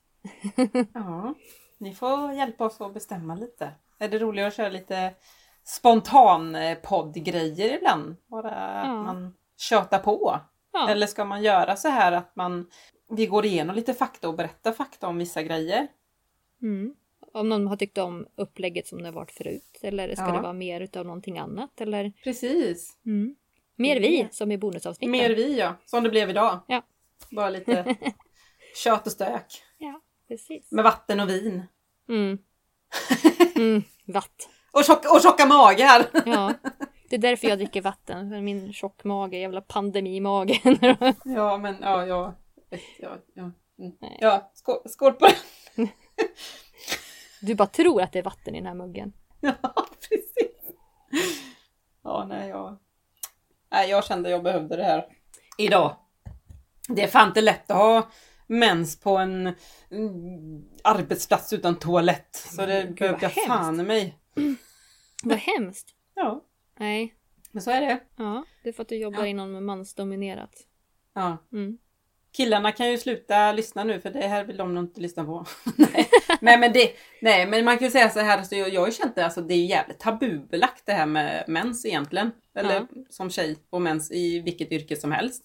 [0.95, 1.35] ja.
[1.79, 3.71] Ni får hjälpa oss att bestämma lite.
[3.99, 5.15] Är det roligare att köra lite
[5.65, 8.17] spontan eh, poddgrejer ibland?
[8.27, 9.03] Bara att Ja.
[9.03, 10.41] man tjötar på.
[10.73, 10.89] Ja.
[10.91, 12.67] Eller ska man göra så här att man
[13.13, 15.89] vi går igenom lite fakta och berättar fakta om vissa grejer?
[16.63, 16.95] Mm.
[17.33, 19.79] Om någon har tyckt om upplägget som det har varit förut.
[19.83, 20.33] Eller ska Ja.
[20.33, 21.81] det vara mer utav någonting annat?
[21.81, 22.97] Eller Precis.
[23.07, 23.35] mm.
[23.77, 25.11] mer vi som i bonusavsnitten.
[25.13, 26.61] Mer vi ja, som det blev idag.
[26.67, 26.83] Ja.
[27.31, 27.97] Bara lite
[28.85, 29.63] kött och stök.
[29.79, 30.71] Ja, precis.
[30.73, 31.63] Med vatten och vin.
[32.09, 32.39] Mm.
[33.57, 33.83] Mm.
[34.05, 34.49] Vatt.
[34.73, 36.07] Och, tjock, och tjocka magar!
[36.27, 36.55] Ja.
[37.09, 38.31] Det är därför jag dricker vatten.
[38.31, 40.61] För min tjockmage, jävla pandemimage.
[41.25, 42.35] Ja men ja, ja.
[42.99, 43.43] Ja, ja.
[43.79, 43.93] Mm.
[44.01, 44.19] Nej.
[44.21, 45.37] ja skål, skål på det!
[47.43, 49.13] Du bara tror att det är vatten i den här muggen.
[49.41, 49.53] Ja,
[50.09, 50.77] precis.
[52.03, 52.79] Ja, nej, jag...
[53.71, 55.07] Nej, jag kände jag behövde det här.
[55.59, 55.97] Idag.
[56.89, 58.11] Det är fan inte lätt att ha
[58.47, 59.55] mens på en
[59.91, 62.37] mm, arbetsplats utan toalett.
[62.37, 64.20] Så det behövde jag fan i mig.
[65.25, 65.95] Vad hemskt.
[66.15, 66.45] Ja,
[66.79, 67.15] Nej.
[67.51, 68.01] men så är det.
[68.17, 69.27] Ja, det är för att du jobbar Ja.
[69.27, 70.55] inom mansdominerat.
[71.15, 71.37] Ja.
[71.53, 71.79] Mm.
[72.33, 75.47] Killarna kan ju sluta lyssna nu för det här vill de nog inte lyssna på.
[75.77, 76.09] nej.
[76.41, 78.87] nej, men det, nej men man kan ju säga så här, alltså, jag, jag har
[78.89, 82.31] ju känt det, alltså, det är jävligt tabubelagt det här med mens egentligen.
[82.55, 82.87] Eller Ja.
[83.11, 85.45] som tjej och mens i vilket yrke som helst.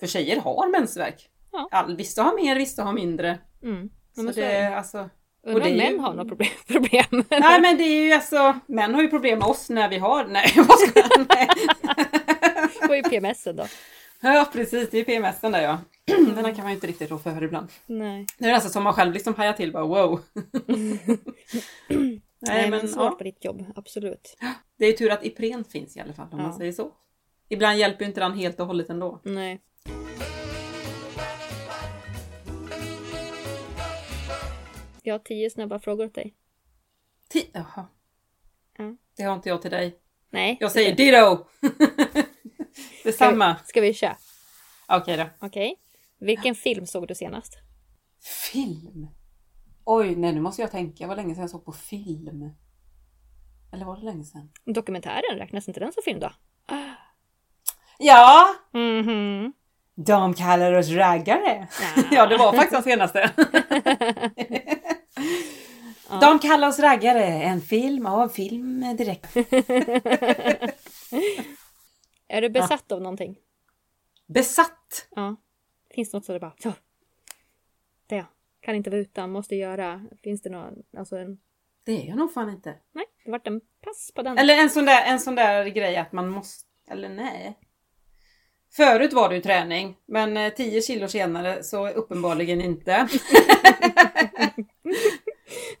[0.00, 1.28] För tjejer har mensvärk.
[1.52, 1.68] Ja.
[1.70, 3.38] All, vissa har mer, vissa har mindre.
[3.62, 3.90] Mm.
[4.14, 4.76] Ja, Så det, det.
[4.76, 5.10] alltså,
[5.46, 6.48] Undrar om är ju- män har några problem.
[6.66, 7.24] problem.
[7.30, 10.24] nej men det är ju alltså, män har ju problem med oss när vi har,
[10.24, 11.48] nej vad ska jag, nej.
[12.88, 13.66] Vad är PMSen då?
[14.20, 15.78] Ja precis, det är PMSen där ja.
[16.34, 17.68] Den kan man ju inte riktigt rå för ibland.
[17.86, 18.26] Nej.
[18.38, 20.20] Det är nästan som man själv liksom hajar till bara wow.
[20.66, 24.36] Nej, Nej, men men svårt ja, på ditt jobb, absolut.
[24.78, 26.44] det är ju tur att Ipren finns i alla fall om Ja.
[26.46, 26.92] man säger så.
[27.48, 29.20] Ibland hjälper ju inte den helt och hållet ändå.
[29.24, 29.60] Nej.
[35.08, 36.34] Jag har tio snabba frågor åt dig.
[37.32, 37.86] Ti- Jaha.
[38.78, 38.96] Ja.
[39.16, 39.98] Det har inte jag till dig.
[40.30, 40.56] Nej.
[40.60, 41.46] Jag säger ditto!
[43.04, 43.56] Detsamma.
[43.66, 44.16] Ska vi köra?
[44.88, 45.46] Okej då.
[45.46, 45.76] Okej.
[46.18, 47.54] Vilken film såg du senast?
[48.52, 49.08] Film?
[49.84, 51.04] Oj, nej nu måste jag tänka.
[51.04, 52.50] Det var länge sedan jag såg på film.
[53.72, 54.50] Eller var det länge sedan?
[54.64, 56.32] Dokumentären, räknas inte den som film då?
[57.98, 58.54] Ja!
[58.72, 59.52] Mhm.
[59.94, 61.68] De kallar oss raggare.
[61.96, 62.02] Ja.
[62.10, 63.30] ja, det var faktiskt den senaste.
[66.08, 67.24] De kallar oss raggare.
[67.24, 69.36] En film, ja en film direkt.
[72.28, 73.38] Är du besatt av någonting?
[74.26, 75.08] Besatt!
[75.10, 75.36] Ja.
[75.94, 76.54] Finns det något så det bara...
[76.62, 76.72] Så.
[78.06, 78.24] Det.
[78.60, 80.04] Kan inte vara utan, måste göra.
[80.22, 80.74] Finns det någon...
[80.96, 81.38] Alltså en...
[81.84, 82.74] Det är jag nog fan inte.
[82.92, 84.38] Nej, det vart en pass på den.
[84.38, 86.64] Eller en sån där, en sån där grej att man måste...
[86.90, 87.58] Eller nej.
[88.72, 93.08] Förut var det ju träning, men eh, 10 kilo senare så uppenbarligen inte.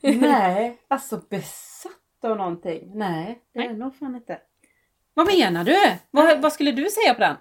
[0.00, 1.92] nej, alltså besatt
[2.24, 2.90] av någonting.
[2.94, 3.76] Nej, det är Nej.
[3.76, 4.38] nog fan inte.
[5.14, 5.76] Vad menar du?
[6.10, 7.36] Vad, vad skulle du säga på den?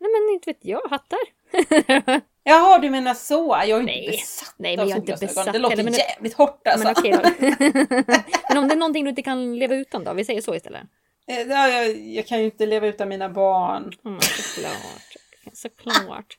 [0.00, 1.18] Nej men inte vet jag, hattar.
[2.44, 3.58] Jaha, du menar så.
[3.66, 4.04] Jag är Nej.
[4.04, 6.84] inte besatt Nej, men jag är inte besatt Det låter men- jävligt hårt alltså.
[6.84, 7.10] Men okej
[8.48, 10.12] men om det är någonting du inte kan leva utan då?
[10.12, 10.82] Vi säger så istället.
[11.26, 13.92] Eh, ja, jag, jag kan ju inte leva utan mina barn.
[14.04, 15.16] Mm, såklart.
[15.52, 16.38] Såklart.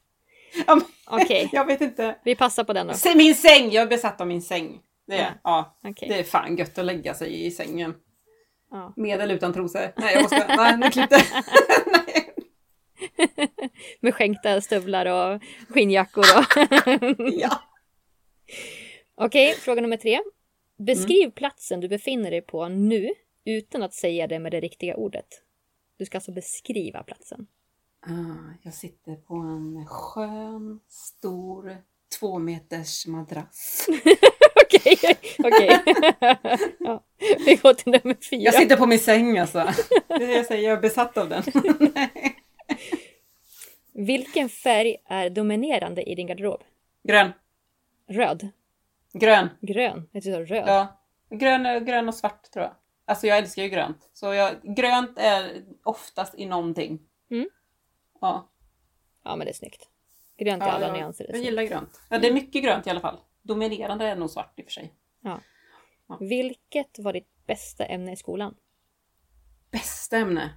[0.68, 2.16] Ja, Okej, Jag vet inte.
[2.24, 2.94] vi passar på den då.
[3.16, 3.72] Min säng!
[3.72, 4.80] Jag är besatt av min säng.
[5.08, 5.34] Det är, Ja.
[5.44, 5.90] ja.
[5.90, 6.10] Okej.
[6.10, 7.94] Det är fan gött att lägga sig i sängen.
[8.72, 8.94] Ja.
[8.98, 9.94] Med eller utan trosor.
[9.98, 10.56] Nej, jag måste...
[10.58, 11.18] Nej, nu klippte
[11.92, 12.34] Nej.
[14.00, 16.46] Med skänkta stövlar och skinnjackor och...
[17.34, 17.62] Ja.
[19.16, 20.20] Okej, fråga nummer tre.
[20.78, 23.10] Beskriv platsen du befinner dig på nu
[23.46, 25.28] utan att säga det med det riktiga ordet.
[25.98, 27.48] Du ska alltså beskriva platsen.
[28.08, 31.78] Ah, jag sitter på en skön, stor,
[32.20, 33.88] två meters madrass.
[34.56, 34.98] Okej,
[35.40, 35.80] okej.
[36.80, 37.04] ja,
[37.46, 38.42] vi går till nummer fyra.
[38.42, 39.74] Jag sitter på min säng alltså.
[40.08, 41.44] Det är det jag säger, jag är besatt av den.
[43.94, 46.64] Vilken färg är dominerande i din garderob?
[47.04, 47.32] Grön.
[48.08, 48.50] Röd?
[49.14, 49.50] Grön.
[49.62, 50.10] Grön?
[50.12, 50.64] Jag tror röd.
[50.68, 51.02] Ja.
[51.30, 52.76] Grön, grön och svart tror jag.
[53.06, 54.10] Alltså jag älskar ju grönt.
[54.14, 57.00] Så jag, grönt är oftast i någonting.
[57.32, 57.50] Mm.
[58.22, 58.50] Ja.
[59.24, 59.90] Ja, men det är snyggt.
[60.38, 61.26] Grönt i ja alla jag, nyanser.
[61.30, 62.02] jag gillar grönt.
[62.10, 63.18] Ja, det är mycket grönt i alla fall.
[63.42, 64.94] Dominerande är nog svart i och för sig.
[66.20, 68.56] Vilket var ditt bästa ämne i skolan?
[69.72, 70.54] Bästa ämne?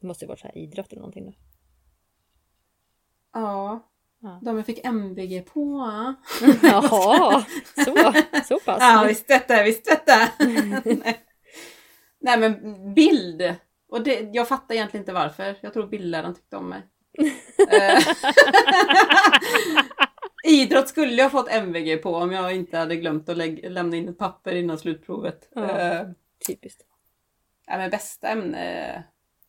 [0.00, 1.24] Det måste ju vara så här idrott eller någonting.
[1.24, 1.32] Då.
[3.32, 3.90] Ja.
[4.20, 4.40] Ja.
[4.42, 5.78] De jag fick MVG på.
[6.62, 7.44] Jaha,
[7.84, 8.12] så,
[8.44, 8.78] så pass.
[8.80, 10.28] Ja, visst detta, visst detta.
[10.84, 11.20] Nej.
[12.20, 13.54] Nej men bild.
[13.88, 15.56] Och det, jag fattar egentligen inte varför.
[15.60, 16.82] Jag tror bildläraren tyckte om mig.
[20.44, 24.08] Idrott skulle jag fått MVG på om jag inte hade glömt att lägga, lämna in
[24.08, 25.48] ett papper innan slutprovet.
[25.54, 25.78] Ja.
[25.78, 26.06] Eh,
[26.46, 26.82] Typiskt.
[27.66, 29.04] Ja, men bästa ämne,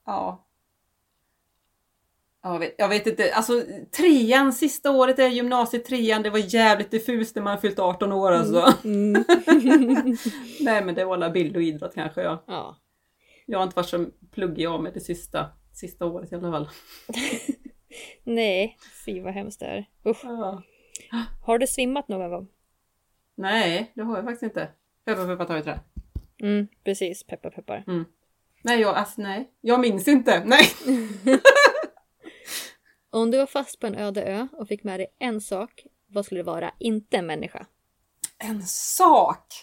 [0.05, 0.41] ja.
[2.43, 3.63] Ja, Jag vet, jag vet inte, alltså
[3.97, 8.31] trean, sista året är gymnasiet trean, det var jävligt diffust när man fyllt 18 år
[8.31, 8.73] alltså.
[8.83, 9.11] Mm.
[10.59, 12.39] Nej men det var alla bild och idrott kanske jag.
[12.47, 12.77] Ja.
[13.45, 16.69] Jag har inte varit så pluggig av mig det sista, sista året i alla fall.
[18.23, 19.85] Nej, fy vad hemskt det är.
[20.05, 20.23] Usch.
[20.23, 20.63] Ja.
[21.41, 22.47] Har du svimmat någon gång?
[23.35, 24.69] Nej, det har jag faktiskt inte.
[25.05, 25.79] Peppar peppar tar i trä.
[26.41, 27.23] Mm, precis.
[27.23, 27.83] Peppar peppar.
[28.61, 29.51] Nej, jag, alltså, nej.
[29.61, 30.43] Jag minns inte.
[30.45, 30.65] Nej.
[33.09, 36.25] Om du var fast på en öde ö och fick med dig en sak, vad
[36.25, 36.71] skulle det vara?
[36.79, 37.65] Inte en människa.
[38.37, 39.53] En sak.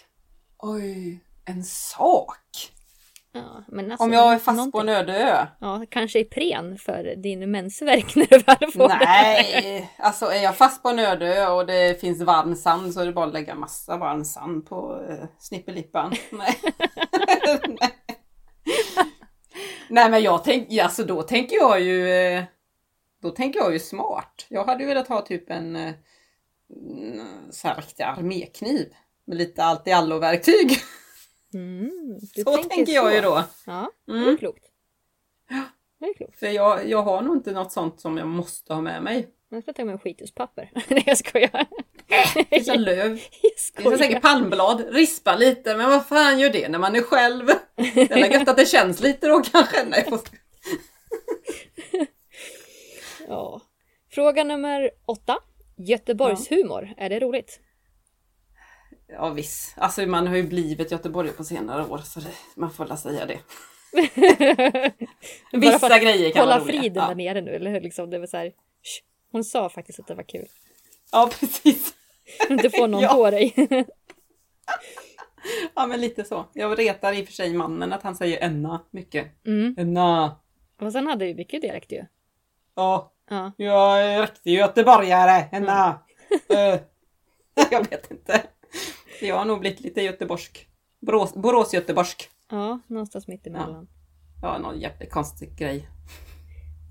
[0.57, 2.72] Oj, en sak.
[3.35, 4.71] Ja, men alltså, Om jag är fast någonting.
[4.71, 5.47] på en öde ö.
[5.59, 9.05] Ja, kanske Ipren för din mensvärk när du väl får det.
[9.05, 12.99] Nej, alltså är jag fast på en öde ö och det finns varm sand så
[13.01, 16.13] är det bara att lägga massa varm sand på uh, snippelippan.
[16.31, 16.59] Nej.
[19.89, 20.09] Nej.
[20.11, 22.43] Men jag tänker, alltså då tänker jag ju, eh,
[23.21, 24.45] då tänker jag ju smart.
[24.49, 25.93] Jag hade ju velat ha typ en eh,
[27.51, 28.93] så här riktig armékniv
[29.25, 30.77] med lite allt i allo-verktyg.
[31.53, 33.15] Mm, Så tänker jag så.
[33.15, 33.43] ju då.
[33.65, 34.37] Ja, det är Mm.
[34.37, 34.63] klokt.
[35.99, 36.39] Det är klokt.
[36.39, 39.27] För jag, jag har nog inte något sånt som jag måste ha med mig.
[39.49, 40.71] Jag ska ta med skituspapper.
[40.89, 41.65] Nej, jag skojar.
[42.35, 42.97] Det finns en löv.
[43.07, 43.97] Jag Det finns skojar.
[43.97, 47.45] säkert palmblad, rispa lite, men vad fan gör det när man är själv?
[47.75, 49.85] Det är gött att det känns lite då kanske.
[49.85, 50.19] Nej, jag får...
[53.27, 53.61] Ja.
[54.11, 55.37] Fråga nummer åtta.
[55.77, 57.59] Göteborgshumor, är det roligt?
[59.15, 62.85] Ja visst, alltså man har ju blivit göteborgare på senare år så det, man får
[62.85, 63.39] väl säga det.
[65.51, 66.81] Vissa grejer kan Hålla vara roliga.
[66.81, 67.15] friden där Ja.
[67.15, 67.81] nere nu, eller hur?
[67.81, 70.45] Liksom, det var så här, "Shh." hon sa faktiskt att det var kul.
[71.11, 71.93] ja precis.
[72.49, 73.13] Inte få någon Ja.
[73.13, 73.53] på dig.
[75.75, 76.45] Ja men lite så.
[76.53, 79.45] Jag retar i och för sig mannen att han säger enna mycket.
[79.45, 79.75] Mm.
[79.77, 80.39] Enna.
[80.81, 82.05] Och sen hade vi mycket dialekt ju.
[82.75, 83.51] Ja, Ja.
[83.57, 85.45] jag är riktig göteborgare.
[85.51, 85.99] Enna.
[86.49, 86.79] Eh,
[87.71, 88.41] jag vet inte.
[89.21, 90.67] Jag har nog blivit lite göteborgsk.
[91.01, 92.29] Borås, Borås-göteborgsk.
[92.51, 93.87] ja, någonstans mitt emellan.
[94.41, 95.87] Ja, någon jättekonstig grej.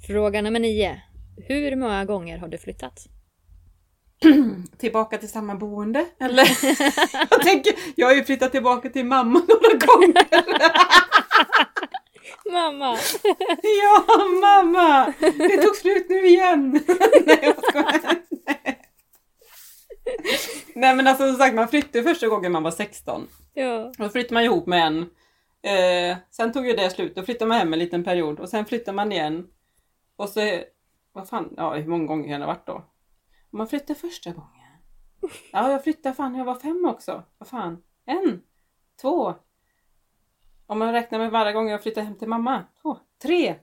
[0.06, 1.02] Fråga nummer nio.
[1.48, 3.06] Hur många gånger har du flyttat?
[4.78, 6.06] tillbaka till samma boende?
[6.20, 6.44] Eller?
[7.30, 10.26] jag tänker, jag har ju flyttat tillbaka till mamma några gånger.
[12.52, 12.98] Mamma!
[13.82, 14.04] ja,
[14.40, 15.12] mamma!
[15.20, 16.80] Det tog slut nu igen.
[17.26, 18.16] Nej, jag skojar.
[20.74, 23.28] Nej men alltså som sagt, man flyttade första gången man var 16.
[23.54, 23.92] Ja.
[23.98, 25.10] Då flyttade man ihop med en.
[25.62, 28.66] Eh, sen tog ju det slut, då flyttade man hem en liten period och sen
[28.66, 29.48] flyttade man igen.
[30.16, 30.40] Och så,
[31.12, 32.84] vad fan, ja hur många gånger kan det varit då?
[33.50, 34.52] Man flyttade första gången.
[35.52, 37.22] Ja, jag flyttade fan jag var fem också.
[37.38, 37.82] Vad fan?
[38.06, 38.42] En?
[39.00, 39.34] Två?
[40.66, 42.64] Om man räknar med varje gång jag flyttade hem till mamma.
[42.82, 43.54] Två, tre,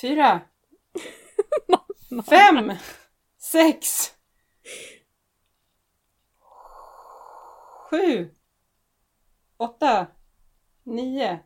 [0.00, 0.40] fyra,
[2.28, 2.72] fem,
[3.38, 4.12] sex,
[7.90, 8.30] sju,
[9.56, 10.06] åtta,
[10.84, 11.38] nio,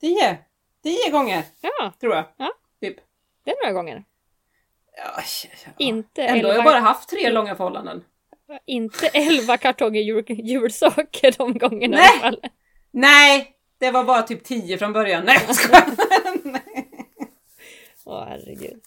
[0.00, 0.38] tio.
[0.82, 2.24] Tio gånger Ja, tror jag.
[2.36, 2.52] Ja.
[2.80, 2.96] Typ.
[3.44, 4.04] det är några gånger.
[4.96, 5.22] Ja,
[5.66, 5.72] ja.
[5.78, 8.04] Inte Ändå har jag bara haft tre långa förhållanden.
[8.66, 12.06] inte elva kartonger jul, julsaker de gångerna Nej.
[12.06, 12.40] i alla fall.
[12.90, 13.50] Nej!
[13.78, 15.24] Det var bara typ tio från början.
[15.24, 15.38] Nej
[15.72, 15.84] jag.
[18.04, 18.82] Åh herregud.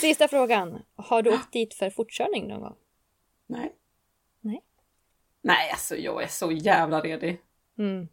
[0.00, 0.82] Sista frågan.
[0.96, 2.76] Har du åkt dit för fortkörning någon gång?
[3.46, 3.72] Nej.
[4.40, 4.62] Nej.
[5.40, 7.40] Nej, alltså jag är så jävla redig.
[7.78, 8.08] Mm.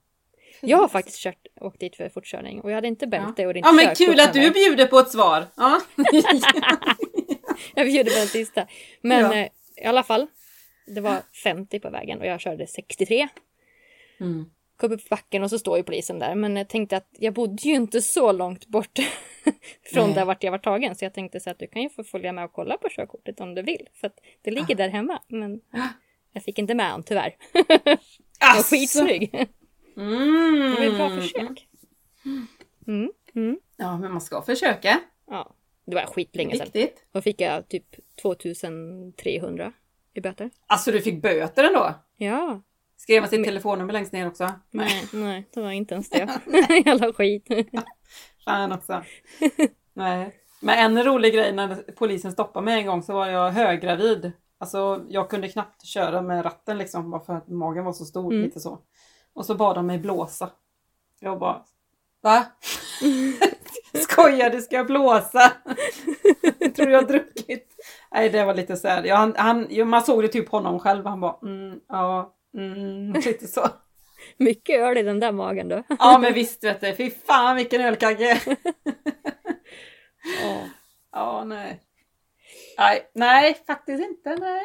[0.62, 3.70] Jag har faktiskt kört, åkt dit för fortkörning och jag hade inte bälte och inte
[3.70, 5.48] Ja men kul att du bjuder på ett svar.
[5.56, 5.82] Ja.
[7.76, 8.68] Jag bjuder på den sista.
[9.02, 9.36] Men Ja.
[9.36, 10.28] eh, i alla fall.
[10.86, 13.28] Det var 50 på vägen och jag körde 63.
[14.20, 14.52] Mm.
[14.82, 16.36] Kom upp för backen och så står ju polisen där.
[16.36, 19.00] Men jag tänkte att jag bodde ju inte så långt bort
[19.94, 20.16] från Nej.
[20.16, 20.96] där vart jag var tagen.
[20.96, 23.40] Så jag tänkte så att du kan ju få följa med och kolla på körkortet
[23.40, 23.90] om du vill.
[23.94, 25.22] För att det ligger där hemma.
[25.28, 25.62] Men
[26.34, 27.36] jag fick inte med han tyvärr.
[28.40, 29.48] Jag var skitsnygg.
[29.98, 30.76] Mm.
[30.76, 31.68] Det var ett bra försök.
[32.88, 33.60] Mm, mm.
[33.78, 35.00] Ja, men man ska försöka.
[35.28, 35.56] Ja,
[35.86, 36.66] det var skitlänge sedan.
[36.74, 37.06] Viktigt.
[37.12, 39.74] Då fick jag typ 2300
[40.14, 40.50] i böter.
[40.68, 41.94] Alltså du fick böter ändå?
[42.18, 42.62] Ja,
[43.02, 44.52] Skrev man sitt telefonnummer längst ner också?
[44.72, 46.42] nej, nej, det var inte ens det.
[46.86, 47.48] Jävla skit.
[48.46, 49.04] Fan också.
[49.94, 50.36] Nej.
[50.60, 54.32] Men en rolig grej när polisen stoppade mig en gång så var jag höggravid.
[54.58, 58.32] Alltså jag kunde knappt köra med ratten liksom bara för att magen var så stor.
[58.34, 58.44] Mm.
[58.44, 58.80] Lite så.
[59.34, 60.50] Och så bad de mig blåsa.
[61.20, 61.62] Jag bara
[62.22, 62.46] Va?
[63.94, 64.62] Skojar du?
[64.62, 65.52] Ska jag blåsa?
[66.76, 67.68] Tror du jag har druckit?
[68.12, 69.04] Nej det var lite så här.
[69.04, 71.06] Ja, han, han, man såg det typ honom själv.
[71.06, 73.68] Han bara mm, ja, mm, lite så.
[74.38, 75.84] Mycket öl i den där magen då.
[76.00, 76.96] Ja men visst vet du.
[76.96, 78.42] Fy fan vilken ölkagge.
[80.42, 80.70] Ja.
[81.12, 81.82] Ja, nej.
[82.78, 84.36] Nej, nej, faktiskt inte.
[84.36, 84.62] Nej,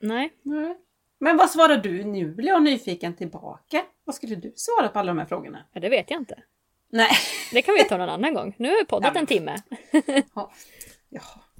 [0.00, 0.76] Nej, nej.
[1.18, 2.04] Men vad svarar du?
[2.04, 3.82] Nu blir jag nyfiken tillbaka.
[4.04, 5.64] Vad skulle du svara på alla de här frågorna?
[5.72, 6.42] ja, det vet jag inte.
[6.90, 7.10] Nej.
[7.52, 8.54] Det kan vi ta någon annan gång.
[8.58, 9.56] Nu har vi poddat Ja, en timme.
[10.34, 10.52] Ja,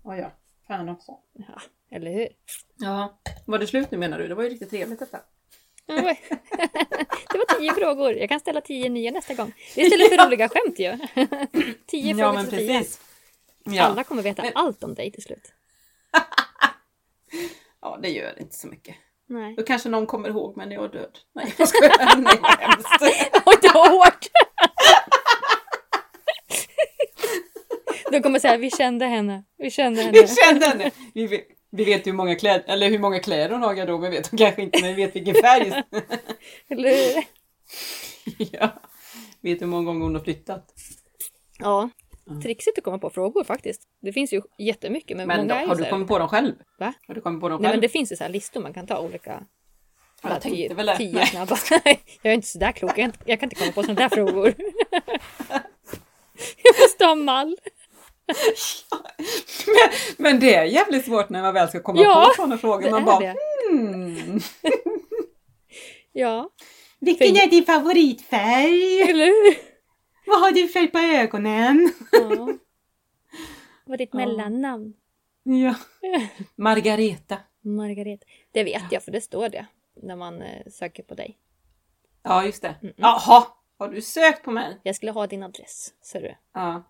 [0.05, 0.31] ja, ja.
[0.69, 1.13] Fan också.
[1.33, 1.61] Ja,
[1.91, 2.29] eller hur?
[2.79, 3.19] Ja.
[3.47, 4.29] Var det slut nu menar du?
[4.29, 5.21] Det var ju riktigt trevligt detta.
[5.87, 5.95] Ja,
[7.31, 8.13] det var- tio frågor.
[8.13, 9.53] Jag kan ställa tio nya nästa gång.
[9.75, 10.99] Det är istället för roliga skämt ju.
[11.87, 12.79] Tio Ja, frågor men till tio.
[12.79, 13.01] precis.
[13.65, 13.83] Ja.
[13.83, 15.53] Alla kommer veta Men- allt om dig till slut.
[17.81, 18.97] ja, det gör inte så mycket.
[19.29, 19.55] Nej.
[19.57, 21.19] Då kanske någon kommer ihåg mig när jag är död.
[21.35, 22.17] Nej, jag skojar.
[22.17, 22.89] Nej, vad hemskt.
[23.47, 24.27] Oj, det var hårt!
[28.11, 29.45] De kommer säga vi kände henne.
[29.59, 30.13] Vi kände henne.
[30.23, 30.91] Vi kände henne.
[31.15, 34.27] Vi vi vet hur många kläder, eller hur många kläder hon har i garderoben vet
[34.27, 35.69] hon kanske inte, men vi vet vilken färg.
[36.69, 37.25] Eller hur?
[38.53, 38.69] ja.
[39.41, 40.75] Vet hur många gånger hon har flyttat.
[41.59, 41.91] Ja.
[42.43, 43.83] Trixigt att komma på frågor faktiskt.
[44.01, 46.55] Det finns ju jättemycket men, Men många då, har du kommit på dem själv?
[46.79, 46.93] Va?
[47.07, 47.77] Har du kommit på dem Nej själv?
[47.77, 49.31] men det finns ju så här listor man kan ta olika.
[50.23, 50.97] Jag Bara tänkte tio, väl det.
[50.97, 51.27] tio Nej.
[51.27, 51.57] snabba.
[52.23, 52.99] jag är inte så där klok.
[52.99, 54.55] Jag, jag kan inte komma på sådana där frågor.
[56.63, 57.57] jag måste ha mall.
[59.67, 62.91] Men, men det är jävligt svårt när man väl ska komma Ja, på sådana frågor.
[62.91, 63.35] Man bara, det.
[63.71, 64.41] hmm.
[66.13, 66.51] Ja,
[67.01, 69.01] Vilken är din favoritfärg?
[69.03, 69.57] eller hur?
[70.27, 71.93] Vad har du färg på ögonen?
[72.13, 72.19] Ja.
[73.87, 74.17] Vad är ditt Ja.
[74.19, 74.95] mellannamn?
[75.43, 75.75] Ja.
[76.57, 77.39] Margareta.
[77.65, 78.27] Margareta.
[78.53, 79.67] Det vet jag för det står det
[80.03, 81.39] när man eh, söker på dig.
[82.23, 82.75] Ja, just det.
[82.83, 82.95] Mm-mm.
[82.97, 83.45] Jaha,
[83.79, 84.81] har du sökt på mig?
[84.83, 86.35] Jag skulle ha din adress, ser du.
[86.55, 86.83] Ja.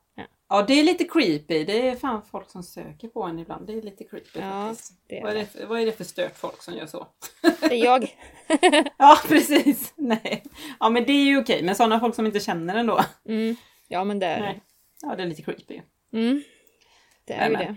[0.53, 0.59] Ja.
[0.59, 1.65] Ja, det är lite creepy.
[1.65, 3.67] Det är fan folk som söker på en ibland.
[3.67, 4.93] Det är lite creepy Ja, faktiskt.
[5.07, 7.07] det är Vad är det, för, vad är det för stört folk som gör så?
[7.61, 8.17] Det är jag.
[8.99, 9.93] Ja, precis.
[9.97, 10.43] Nej.
[10.81, 11.63] Ja, men det är ju okej.
[11.63, 13.01] Men sådana folk som inte känner en då?
[13.29, 13.57] Mm.
[13.89, 14.47] Ja, men det är det.
[14.47, 14.61] Nej.
[15.03, 15.81] Ja, det är lite creepy.
[16.13, 16.43] Mm.
[17.25, 17.77] Det är Nej, ju det.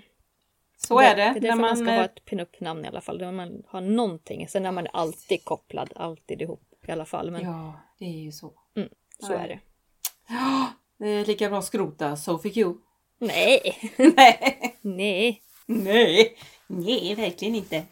[0.78, 1.16] Så är det.
[1.16, 3.18] Det är därför när man, ska eh, ha ett pinup-namn i alla fall.
[3.18, 4.48] Där man har någonting.
[4.48, 7.32] Sen är man alltid kopplad, alltid ihop i alla fall.
[7.32, 8.54] Men Ja, det är ju så.
[9.20, 9.60] så är det.
[11.00, 12.66] Det är lika bra skrota Sophie Q.
[13.20, 14.76] Nej, Nej.
[14.82, 15.42] nej.
[15.66, 16.38] Nej,
[16.68, 17.84] nej verkligen inte.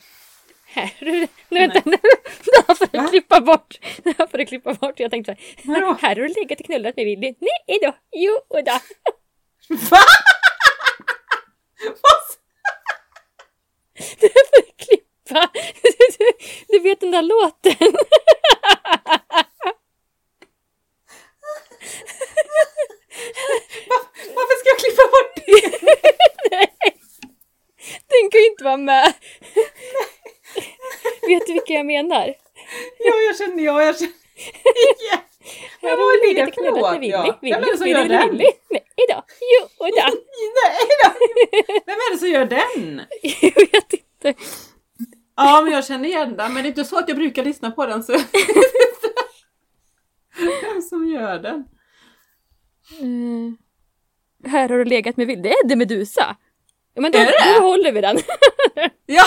[0.66, 1.98] Här, nu, vänta, nu,
[2.46, 3.08] det här får du Va?
[3.08, 3.80] klippa bort.
[4.04, 5.00] Det här får du klippa bort.
[5.00, 5.98] Jag tänkte så här, Vadå?
[6.02, 7.36] här har du legat och knullat med Willy.
[7.68, 8.80] Nej då, jo då.
[9.70, 10.00] Va?
[12.02, 12.24] Vad?
[14.20, 15.52] Det här får du klippa.
[15.84, 15.90] Du,
[16.20, 16.32] du,
[16.68, 17.94] du vet den där låten.
[23.90, 24.80] Va- Varför ska jag
[25.62, 25.70] det?
[28.10, 29.14] Den kan ju inte vara med.
[31.28, 32.34] Vet du vilka jag menar?
[33.00, 34.14] Ja, jag känner, ja, jag känner.
[35.82, 37.00] Men Här har är legat och knullat med?
[37.02, 37.54] Willy.
[37.54, 38.32] Vem är det som gör den?
[38.32, 38.52] Willy.
[38.70, 39.96] Nej då, jo och då.
[40.60, 41.10] Nej då!
[41.86, 43.02] Vem är det som gör den?
[43.42, 44.34] Jag vet inte.
[45.36, 46.54] Ja, men jag känner igen den.
[46.54, 48.04] Men det är inte så att jag brukar lyssna på den.
[48.04, 48.14] Så...
[50.62, 51.66] Vem som gör den?
[53.00, 53.58] Mm.
[54.46, 55.42] Här har du legat med Willy.
[55.42, 56.36] Det är Eddie Medusa.
[56.94, 57.60] Ja, men då, Är det?
[57.60, 58.18] då håller vi den.
[59.06, 59.24] Ja!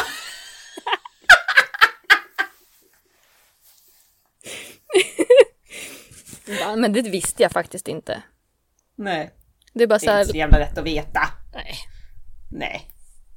[6.61, 8.23] Ja, men det visste jag faktiskt inte.
[8.97, 9.31] Nej,
[9.75, 10.21] Det är bara det så är här...
[10.21, 11.21] inte så jävla lätt att veta.
[11.55, 11.75] Nej.
[12.51, 12.91] Nej.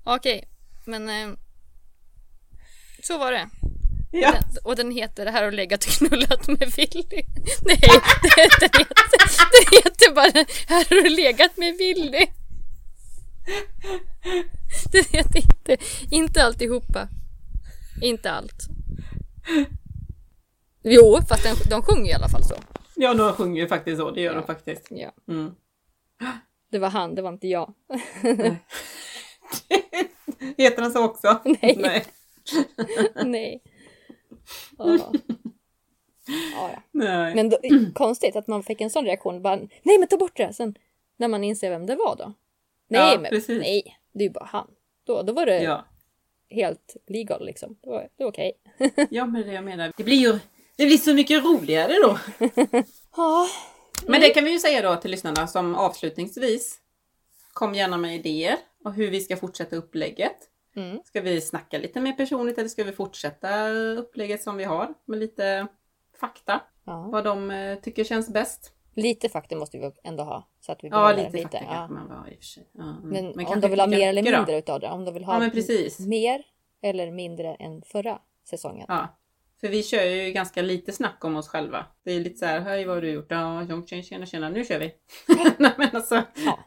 [0.03, 0.47] Okej,
[0.85, 1.09] men...
[1.09, 1.29] Eh,
[3.03, 3.49] så var det.
[4.11, 4.31] Ja.
[4.31, 7.03] Den, och den heter Det här har legat och knullat med Willy.
[7.65, 7.79] Nej,
[8.21, 8.69] den, heter,
[9.51, 12.25] den heter bara Här har du legat med Willy.
[14.91, 15.77] Den heter inte,
[16.11, 17.07] inte alltihopa.
[18.01, 18.67] Inte allt.
[20.83, 22.55] Jo, fast den, de sjunger i alla fall så.
[22.95, 24.11] Ja, de sjunger ju faktiskt så.
[24.11, 24.39] Det gör Ja.
[24.39, 24.87] de faktiskt.
[24.89, 25.11] Ja.
[25.27, 25.51] Mm.
[26.71, 27.73] Det var han, det var inte jag.
[30.57, 31.41] Heter den så också?
[31.45, 31.75] Nej.
[31.79, 32.05] Nej.
[33.25, 33.61] Nej.
[34.77, 35.11] Ja.
[36.91, 37.35] Nej.
[37.35, 37.57] Men då,
[37.95, 39.41] konstigt att man fick en sån reaktion.
[39.41, 40.53] Bara, nej men ta bort det!
[40.53, 40.75] Sen
[41.17, 42.33] när man inser vem det var då.
[42.87, 43.61] Nej Ja, men precis.
[43.61, 44.67] nej, det är ju bara han.
[45.03, 45.85] Då, då var det Ja.
[46.49, 47.77] helt legal liksom.
[47.81, 48.53] Det var, det var okej.
[49.09, 49.93] ja, men det jag menar.
[49.97, 50.39] Det blir ju
[50.75, 52.19] det blir så mycket roligare då.
[53.15, 53.47] Ja.
[54.07, 56.79] Men det kan vi ju säga då till lyssnarna som avslutningsvis.
[57.53, 60.37] Kom gärna med idéer och hur vi ska fortsätta upplägget.
[60.75, 60.99] Mm.
[61.05, 65.19] Ska vi snacka lite mer personligt eller ska vi fortsätta upplägget som vi har med
[65.19, 65.67] lite
[66.19, 66.61] fakta?
[66.85, 67.07] ja.
[67.11, 68.73] Vad de eh, tycker känns bäst.
[68.95, 70.47] Lite fakta måste vi ändå ha.
[70.59, 71.87] Så att vi Ja, lite, det fakta Ja.
[71.87, 72.67] man var i och för sig.
[72.71, 73.09] Ja, mm.
[73.09, 74.39] Men, om kanske de vill ha mer eller mycket då.
[74.39, 74.89] mindre utav det.
[74.89, 76.45] Om de vill ha Ja, men mer
[76.81, 78.85] eller mindre än förra säsongen.
[78.87, 79.07] Ja.
[79.61, 81.85] För vi kör ju ganska lite snack om oss själva.
[82.03, 83.31] Det är lite så här, hej vad har du gjort?
[83.31, 83.67] Ja,
[84.03, 84.93] tjena, tjena, nu kör vi.
[85.57, 86.59] Nej, men alltså, Ja,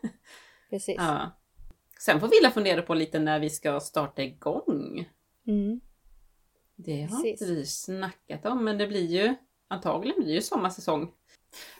[0.70, 0.96] precis.
[0.98, 1.30] ja.
[2.04, 5.08] Sen får Villa fundera på lite när vi ska starta igång.
[5.46, 5.80] Mm.
[6.76, 7.42] Det har Precis.
[7.42, 9.34] inte vi snackat om, men det blir ju
[9.68, 11.10] antagligen blir ju sommarsäsong.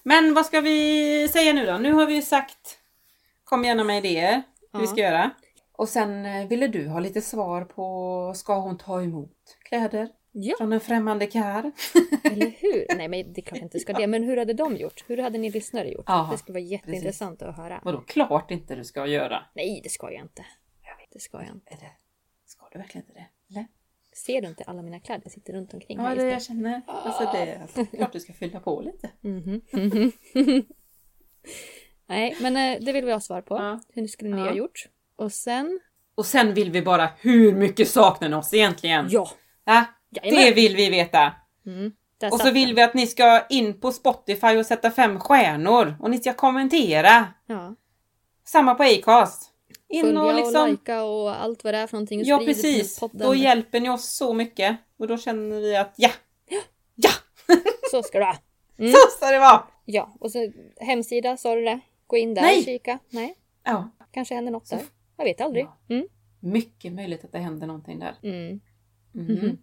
[0.03, 1.79] Men vad ska vi säga nu då?
[1.79, 2.79] Nu har vi ju sagt
[3.45, 4.43] kom gärna med idéer
[4.73, 4.91] hur vi Ja.
[4.91, 5.31] ska göra.
[5.73, 10.55] Och sen eh, ville du ha lite svar på ska hon ta emot kläder Ja,
[10.59, 11.65] från en främmande karl?
[12.25, 12.97] eller hur?
[12.97, 14.07] Nej, men det är klart inte ska det.
[14.07, 15.05] Men hur hade de gjort?
[15.07, 16.05] Hur hade ni lyssnare gjort?
[16.07, 17.81] Ja, det skulle vara jätteintressant att höra.
[17.85, 19.45] Vadå klart inte du ska göra?
[19.55, 20.45] Nej, det ska jag inte.
[21.13, 21.75] Det ska jag inte.
[21.75, 21.91] Är det,
[22.47, 23.27] ska du verkligen inte det?
[23.51, 23.67] Eller?
[24.13, 26.83] Ser du inte alla mina kläder sitter runt omkring Ja, här det jag känner.
[26.87, 29.11] Alltså det är alltså, klart du ska fylla på lite.
[29.21, 30.13] Mhm, mhm.
[32.07, 33.55] Nej, men eh, det vill vi ha svar på.
[33.55, 33.81] Ja.
[33.89, 34.49] Hur skulle ni Ja.
[34.49, 34.89] ha gjort?
[35.17, 35.81] Och sen...
[36.15, 39.07] Och sen vill vi bara, hur mycket saknar ni oss egentligen?
[39.11, 39.31] Ja!
[39.65, 40.45] Ja, Jajamän.
[40.45, 41.33] det vill vi veta.
[41.67, 41.93] Mm,
[42.33, 42.75] Och så vill den.
[42.77, 45.97] vi att ni ska in på Spotify och sätta fem stjärnor.
[46.01, 47.27] Och ni ska kommentera.
[47.47, 47.75] Ja.
[48.45, 49.49] Samma på Acast.
[49.89, 50.71] In Följa och och liksom...
[50.71, 52.21] likea och allt vad det är för någonting.
[52.21, 53.01] och ja precis.
[53.13, 54.77] Då hjälper ni oss så mycket.
[54.99, 56.11] Och då känner vi att ja!
[56.95, 57.11] Ja!
[57.91, 58.37] Så ska det vara.
[58.79, 58.93] Mm.
[58.93, 59.63] Så ska det vara!
[59.85, 61.81] Ja, och så hemsida, sa du det?
[62.07, 62.59] Gå in där Nej.
[62.59, 62.99] och kika.
[63.11, 63.35] Nej,
[63.65, 63.91] Ja.
[64.11, 64.81] kanske händer något där.
[65.17, 65.67] Jag vet aldrig.
[65.89, 66.07] Mm.
[66.41, 68.15] Mycket möjligt att det händer någonting där.
[68.23, 68.61] Mm.
[69.13, 69.59] Mhm.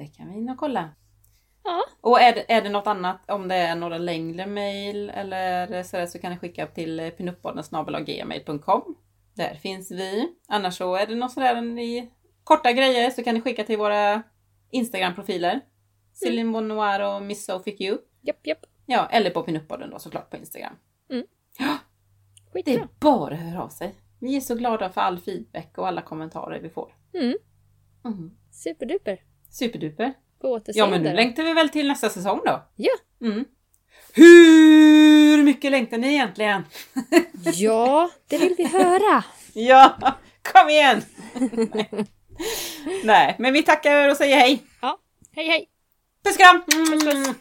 [0.00, 0.90] Det kan vi in och kolla.
[1.64, 1.82] Ja.
[2.00, 6.06] Och är det, är det något annat, om det är några längre mejl eller sådär
[6.06, 8.96] så kan ni skicka till pinuppodden.gmail.com
[9.34, 10.34] Där finns vi.
[10.48, 12.10] Annars så är det något sådär i
[12.44, 14.22] korta grejer så kan ni skicka till våra
[14.70, 15.60] Instagram-profiler.
[16.12, 17.98] Céline Bonoir och Miss Sophie Q.
[18.20, 18.66] Japp, japp.
[18.86, 20.74] Ja, eller på pinuppodden då såklart på Instagram.
[21.08, 21.26] Det
[22.52, 22.74] Skitbra.
[22.74, 23.94] är bara att höra av sig.
[24.18, 26.94] Vi är så glada för all feedback och alla kommentarer vi får.
[27.14, 27.36] Mm.
[28.04, 28.30] Mm.
[28.50, 29.29] Superduper.
[29.50, 30.12] Superduper.
[30.40, 30.90] På Ja återseende.
[30.90, 32.62] men nu längtar vi väl till nästa säsong då?
[32.76, 32.92] Ja.
[33.22, 33.44] Mm.
[34.12, 36.64] Hur mycket längtar ni egentligen?
[37.54, 39.24] Ja, det vill vi höra.
[39.52, 39.96] Ja,
[40.52, 41.02] kom igen!
[41.74, 41.90] Nej.
[43.04, 44.62] Nej, men vi tackar och säger hej.
[44.82, 44.98] Ja,
[45.36, 45.68] hej hej.
[46.24, 46.62] Puss kram!
[46.66, 47.14] Puss, puss.
[47.28, 47.34] Mm.